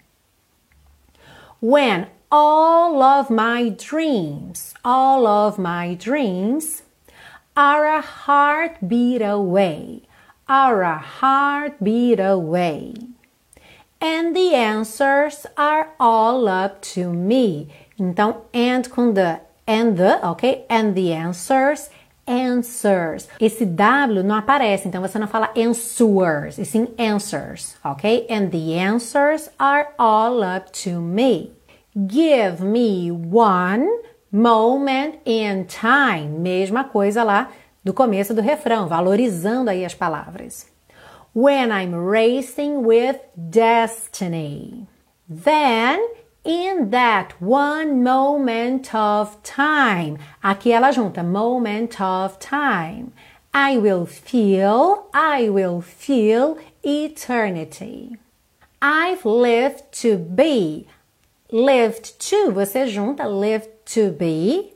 When 1.63 2.07
all 2.31 3.03
of 3.03 3.33
my 3.33 3.71
dreams, 3.71 4.75
all 4.85 5.27
of 5.27 5.61
my 5.61 5.95
dreams 5.97 6.83
are 7.61 7.85
a 7.85 8.01
heartbeat 8.01 9.21
away, 9.21 10.01
are 10.49 10.81
a 10.81 10.97
heartbeat 10.97 12.19
away. 12.19 12.95
And 14.01 14.35
the 14.35 14.55
answers 14.55 15.45
are 15.59 15.91
all 16.01 16.49
up 16.49 16.81
to 16.95 17.13
me. 17.13 17.69
Então, 17.99 18.45
and 18.55 18.89
com 18.89 19.13
the, 19.13 19.43
and 19.67 19.99
the, 19.99 20.27
ok? 20.27 20.65
And 20.71 20.95
the 20.95 21.13
answers, 21.13 21.91
answers. 22.27 23.29
Esse 23.39 23.67
W 23.67 24.23
não 24.23 24.37
aparece, 24.37 24.89
então 24.89 25.03
você 25.03 25.19
não 25.19 25.29
fala 25.29 25.51
answers, 25.55 26.57
e 26.57 26.65
sim 26.65 26.89
answers, 26.99 27.77
ok? 27.85 28.27
And 28.31 28.49
the 28.49 28.79
answers 28.79 29.51
are 29.59 29.89
all 29.99 30.43
up 30.43 30.73
to 30.85 30.99
me. 30.99 31.53
Give 31.95 32.65
me 32.65 33.11
one 33.11 33.87
Moment 34.33 35.19
in 35.27 35.65
time, 35.65 36.29
mesma 36.39 36.85
coisa 36.85 37.25
lá 37.25 37.51
do 37.83 37.93
começo 37.93 38.33
do 38.33 38.41
refrão, 38.41 38.87
valorizando 38.87 39.71
aí 39.71 39.85
as 39.85 39.95
palavras. 39.95 40.69
When 41.35 41.71
I'm 41.73 41.95
racing 41.95 42.85
with 42.85 43.19
destiny. 43.37 44.87
Then, 45.29 45.99
in 46.45 46.91
that 46.91 47.35
one 47.41 48.03
moment 48.03 48.95
of 48.95 49.37
time. 49.43 50.19
Aqui 50.43 50.71
ela 50.71 50.93
junta 50.93 51.23
moment 51.23 52.01
of 52.01 52.39
time. 52.39 53.13
I 53.53 53.79
will 53.79 54.07
feel, 54.07 55.09
I 55.13 55.51
will 55.51 55.81
feel 55.81 56.57
eternity. 56.85 58.17
I've 58.81 59.25
lived 59.25 59.91
to 60.03 60.17
be. 60.17 60.87
Lived 61.51 62.17
to, 62.31 62.53
você 62.53 62.87
junta 62.87 63.27
lived 63.27 63.80
to 63.95 64.13
be 64.13 64.73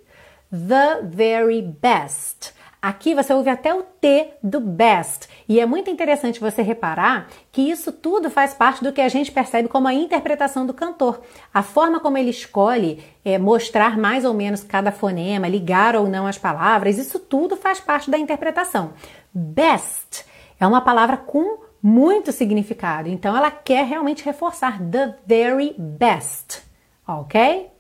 the 0.51 1.03
very 1.03 1.63
best. 1.63 2.55
Aqui 2.85 3.15
você 3.15 3.33
ouve 3.33 3.49
até 3.49 3.75
o 3.75 3.83
T 3.83 4.35
do 4.43 4.61
best. 4.61 5.27
E 5.49 5.59
é 5.59 5.65
muito 5.65 5.89
interessante 5.89 6.39
você 6.39 6.61
reparar 6.61 7.29
que 7.51 7.63
isso 7.63 7.91
tudo 7.91 8.29
faz 8.29 8.53
parte 8.53 8.85
do 8.85 8.93
que 8.93 9.01
a 9.01 9.09
gente 9.09 9.33
percebe 9.33 9.69
como 9.69 9.89
a 9.89 9.95
interpretação 9.95 10.67
do 10.67 10.75
cantor. 10.75 11.23
A 11.53 11.63
forma 11.63 11.99
como 11.99 12.19
ele 12.19 12.29
escolhe 12.29 13.03
é, 13.25 13.39
mostrar 13.39 13.97
mais 13.97 14.27
ou 14.27 14.35
menos 14.35 14.63
cada 14.63 14.93
fonema, 14.93 15.49
ligar 15.49 15.97
ou 15.97 16.07
não 16.07 16.27
as 16.27 16.37
palavras, 16.37 16.99
isso 16.99 17.19
tudo 17.19 17.57
faz 17.57 17.81
parte 17.81 18.11
da 18.11 18.19
interpretação. 18.19 18.93
Best 19.33 20.27
é 20.61 20.67
uma 20.67 20.83
palavra 20.83 21.17
com 21.17 21.65
muito 21.83 22.33
significado, 22.33 23.09
então 23.09 23.37
ela 23.37 23.51
quer 23.51 23.85
realmente 23.85 24.25
reforçar 24.25 24.79
the 24.83 25.15
very 25.27 25.75
best, 25.79 26.63
ok? 27.07 27.74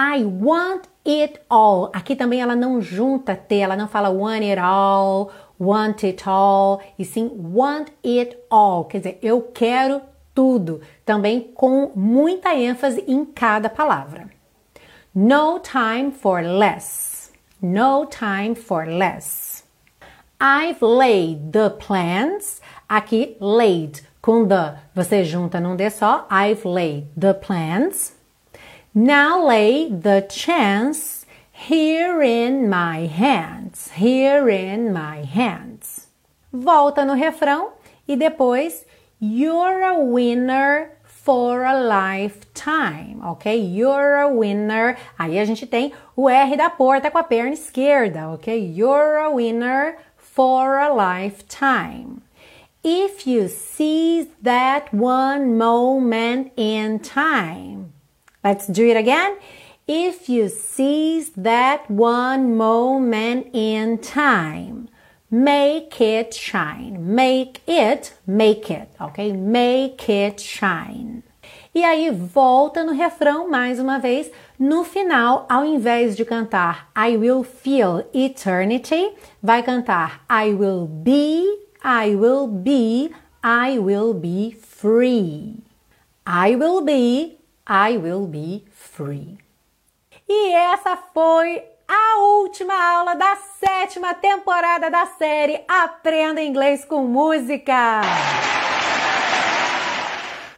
I 0.00 0.22
want 0.24 0.84
it 1.04 1.40
all. 1.50 1.90
Aqui 1.92 2.14
também 2.14 2.40
ela 2.40 2.54
não 2.54 2.80
junta 2.80 3.34
T, 3.34 3.56
ela 3.56 3.74
não 3.74 3.88
fala 3.88 4.08
want 4.08 4.44
it 4.44 4.60
all, 4.60 5.32
want 5.58 6.04
it 6.04 6.22
all, 6.24 6.80
e 6.96 7.04
sim 7.04 7.28
want 7.52 7.88
it 8.06 8.38
all. 8.48 8.84
Quer 8.84 8.98
dizer, 8.98 9.18
eu 9.20 9.42
quero 9.52 10.00
tudo. 10.32 10.80
Também 11.04 11.40
com 11.52 11.90
muita 11.96 12.54
ênfase 12.54 13.02
em 13.08 13.24
cada 13.24 13.68
palavra. 13.68 14.30
No 15.12 15.58
time 15.58 16.12
for 16.12 16.42
less. 16.44 17.32
No 17.60 18.06
time 18.06 18.54
for 18.54 18.86
less. 18.86 19.64
I've 20.40 20.80
laid 20.80 21.50
the 21.50 21.70
plans. 21.70 22.62
Aqui, 22.88 23.36
laid 23.40 24.04
com 24.22 24.46
the, 24.46 24.78
você 24.94 25.24
junta 25.24 25.58
num 25.58 25.74
D 25.74 25.90
só. 25.90 26.28
I've 26.30 26.64
laid 26.64 27.08
the 27.18 27.34
plans. 27.34 28.16
Now 28.94 29.46
lay 29.46 29.88
the 29.90 30.26
chance 30.28 31.26
here 31.52 32.22
in 32.22 32.68
my 32.68 33.06
hands, 33.06 33.90
here 33.92 34.48
in 34.48 34.92
my 34.92 35.24
hands. 35.24 36.06
Volta 36.52 37.04
no 37.04 37.14
refrão 37.14 37.72
e 38.06 38.16
depois 38.16 38.84
you're 39.20 39.82
a 39.82 39.98
winner 39.98 40.90
for 41.04 41.64
a 41.64 41.78
lifetime, 41.78 43.20
ok? 43.22 43.54
You're 43.54 44.22
a 44.22 44.28
winner. 44.28 44.96
Aí 45.18 45.38
a 45.38 45.44
gente 45.44 45.66
tem 45.66 45.92
o 46.16 46.28
R 46.28 46.56
da 46.56 46.70
porta 46.70 47.10
com 47.10 47.18
a 47.18 47.22
perna 47.22 47.52
esquerda, 47.52 48.30
ok? 48.30 48.56
You're 48.56 49.18
a 49.18 49.30
winner 49.30 49.98
for 50.16 50.78
a 50.78 50.88
lifetime. 50.88 52.22
If 52.82 53.26
you 53.26 53.48
seize 53.48 54.28
that 54.42 54.94
one 54.94 55.58
moment 55.58 56.52
in 56.56 57.00
time, 57.00 57.92
Let's 58.44 58.66
do 58.66 58.86
it 58.88 58.96
again. 58.96 59.36
If 59.86 60.28
you 60.28 60.48
seize 60.48 61.30
that 61.30 61.90
one 61.90 62.56
moment 62.56 63.48
in 63.54 63.98
time, 63.98 64.88
make 65.30 66.00
it 66.00 66.34
shine. 66.34 67.14
Make 67.14 67.62
it, 67.66 68.14
make 68.26 68.70
it, 68.70 68.88
ok? 69.00 69.32
Make 69.32 70.08
it 70.08 70.40
shine. 70.40 71.22
E 71.74 71.84
aí 71.84 72.10
volta 72.10 72.84
no 72.84 72.92
refrão 72.92 73.48
mais 73.48 73.78
uma 73.78 73.98
vez. 73.98 74.30
No 74.58 74.84
final, 74.84 75.46
ao 75.48 75.64
invés 75.64 76.16
de 76.16 76.24
cantar 76.24 76.90
I 76.96 77.16
will 77.16 77.42
feel 77.42 78.04
eternity, 78.12 79.12
vai 79.42 79.62
cantar 79.62 80.24
I 80.30 80.52
will 80.52 80.86
be, 80.86 81.44
I 81.84 82.14
will 82.16 82.46
be 82.46 83.10
I 83.42 83.78
will 83.78 84.12
be 84.12 84.56
free. 84.60 85.62
I 86.26 86.56
will 86.56 86.82
be, 86.82 87.37
I 87.68 87.98
will 87.98 88.26
be 88.26 88.64
free. 88.70 89.36
E 90.26 90.54
essa 90.54 90.96
foi 91.12 91.62
a 91.86 92.18
última 92.40 92.72
aula 92.72 93.14
da 93.14 93.36
sétima 93.36 94.14
temporada 94.14 94.90
da 94.90 95.04
série 95.04 95.60
Aprenda 95.68 96.40
Inglês 96.42 96.86
com 96.86 97.06
Música. 97.06 98.00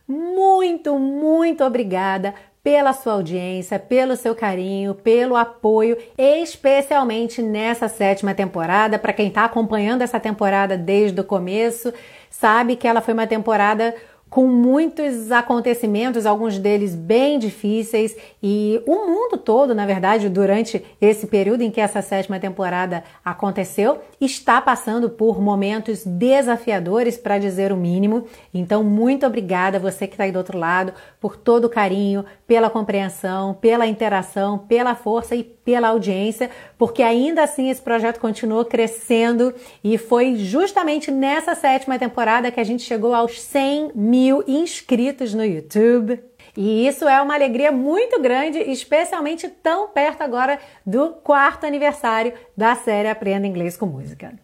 Muito, 0.06 0.96
muito 1.00 1.64
obrigada 1.64 2.32
pela 2.62 2.92
sua 2.92 3.14
audiência, 3.14 3.78
pelo 3.78 4.16
seu 4.16 4.34
carinho, 4.34 4.94
pelo 4.94 5.34
apoio, 5.34 5.96
especialmente 6.16 7.42
nessa 7.42 7.88
sétima 7.88 8.34
temporada. 8.34 8.98
Para 8.98 9.12
quem 9.12 9.28
está 9.28 9.44
acompanhando 9.46 10.02
essa 10.02 10.20
temporada 10.20 10.76
desde 10.76 11.20
o 11.20 11.24
começo, 11.24 11.92
sabe 12.28 12.76
que 12.76 12.86
ela 12.86 13.00
foi 13.00 13.14
uma 13.14 13.26
temporada 13.26 13.94
com 14.30 14.46
muitos 14.46 15.32
acontecimentos, 15.32 16.24
alguns 16.24 16.56
deles 16.56 16.94
bem 16.94 17.36
difíceis, 17.36 18.16
e 18.40 18.80
o 18.86 19.06
mundo 19.06 19.36
todo, 19.36 19.74
na 19.74 19.84
verdade, 19.84 20.28
durante 20.28 20.82
esse 21.00 21.26
período 21.26 21.62
em 21.62 21.70
que 21.70 21.80
essa 21.80 22.00
sétima 22.00 22.38
temporada 22.38 23.02
aconteceu, 23.24 23.98
está 24.20 24.60
passando 24.60 25.10
por 25.10 25.42
momentos 25.42 26.04
desafiadores, 26.06 27.18
para 27.18 27.38
dizer 27.38 27.72
o 27.72 27.76
mínimo. 27.76 28.24
Então, 28.54 28.84
muito 28.84 29.26
obrigada 29.26 29.80
você 29.80 30.06
que 30.06 30.14
está 30.14 30.24
aí 30.24 30.32
do 30.32 30.38
outro 30.38 30.56
lado 30.56 30.92
por 31.20 31.36
todo 31.36 31.64
o 31.64 31.68
carinho, 31.68 32.24
pela 32.46 32.70
compreensão, 32.70 33.54
pela 33.54 33.86
interação, 33.86 34.58
pela 34.58 34.94
força 34.94 35.34
e 35.34 35.42
pela 35.42 35.88
audiência, 35.88 36.50
porque 36.76 37.02
ainda 37.02 37.44
assim 37.44 37.70
esse 37.70 37.80
projeto 37.80 38.18
continuou 38.18 38.64
crescendo 38.64 39.54
e 39.84 39.96
foi 39.98 40.34
justamente 40.36 41.10
nessa 41.10 41.54
sétima 41.54 41.98
temporada 41.98 42.50
que 42.50 42.58
a 42.58 42.64
gente 42.64 42.82
chegou 42.82 43.14
aos 43.14 43.40
100 43.40 43.92
mil 44.20 44.44
inscritos 44.46 45.32
no 45.32 45.42
YouTube. 45.42 46.22
E 46.54 46.86
isso 46.86 47.08
é 47.08 47.22
uma 47.22 47.34
alegria 47.34 47.72
muito 47.72 48.20
grande, 48.20 48.58
especialmente 48.58 49.48
tão 49.48 49.88
perto 49.88 50.20
agora 50.20 50.58
do 50.84 51.10
quarto 51.10 51.64
aniversário 51.64 52.34
da 52.54 52.74
série 52.74 53.08
Aprenda 53.08 53.46
Inglês 53.46 53.78
com 53.78 53.86
Música. 53.86 54.34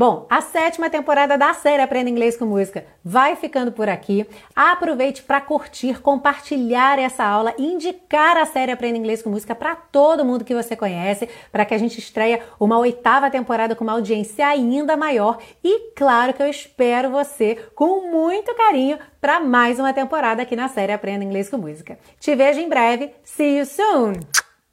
Bom, 0.00 0.26
a 0.30 0.40
sétima 0.40 0.88
temporada 0.88 1.36
da 1.36 1.52
série 1.52 1.82
Aprenda 1.82 2.08
Inglês 2.08 2.34
com 2.34 2.46
Música 2.46 2.86
vai 3.04 3.36
ficando 3.36 3.70
por 3.70 3.86
aqui. 3.86 4.26
Aproveite 4.56 5.22
para 5.22 5.42
curtir, 5.42 6.00
compartilhar 6.00 6.98
essa 6.98 7.22
aula, 7.22 7.52
indicar 7.58 8.38
a 8.38 8.46
série 8.46 8.72
Aprenda 8.72 8.96
Inglês 8.96 9.20
com 9.22 9.28
Música 9.28 9.54
para 9.54 9.76
todo 9.76 10.24
mundo 10.24 10.42
que 10.42 10.54
você 10.54 10.74
conhece, 10.74 11.28
para 11.52 11.66
que 11.66 11.74
a 11.74 11.78
gente 11.78 11.98
estreia 11.98 12.40
uma 12.58 12.78
oitava 12.78 13.28
temporada 13.28 13.76
com 13.76 13.84
uma 13.84 13.92
audiência 13.92 14.46
ainda 14.46 14.96
maior. 14.96 15.36
E 15.62 15.92
claro 15.94 16.32
que 16.32 16.42
eu 16.42 16.48
espero 16.48 17.10
você 17.10 17.56
com 17.74 18.10
muito 18.10 18.54
carinho 18.54 18.98
para 19.20 19.38
mais 19.38 19.78
uma 19.78 19.92
temporada 19.92 20.40
aqui 20.40 20.56
na 20.56 20.68
série 20.68 20.94
Aprenda 20.94 21.26
Inglês 21.26 21.50
com 21.50 21.58
Música. 21.58 21.98
Te 22.18 22.34
vejo 22.34 22.58
em 22.58 22.70
breve. 22.70 23.12
See 23.22 23.58
you 23.58 23.66
soon. 23.66 24.14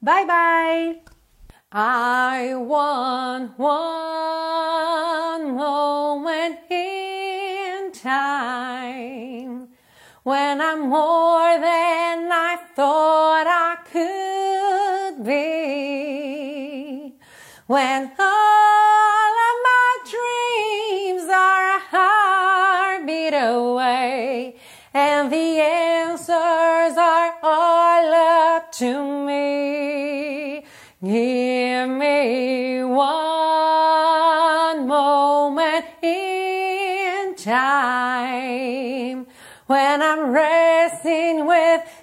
Bye 0.00 0.24
bye. 0.24 1.17
I 1.70 2.54
want 2.54 3.58
one 3.58 5.54
moment 5.54 6.60
in 6.70 7.92
time 7.92 9.68
when 10.22 10.62
I'm 10.62 10.88
more 10.88 11.58
than 11.60 12.32
I 12.32 12.56
thought 12.74 13.46
I 13.46 13.76
could 13.92 15.26
be. 15.26 17.12
When 17.66 18.12
all 18.18 19.34
of 19.48 19.56
my 19.68 19.98
dreams 20.08 21.28
are 21.30 21.76
a 21.76 21.80
heartbeat 21.90 23.34
away 23.34 24.56
and 24.94 25.30
the 25.30 25.60
answers 25.60 26.96
are 26.96 27.34
all 27.42 28.14
up 28.56 28.72
to 28.72 29.02
me. 29.04 29.17
With 41.46 41.97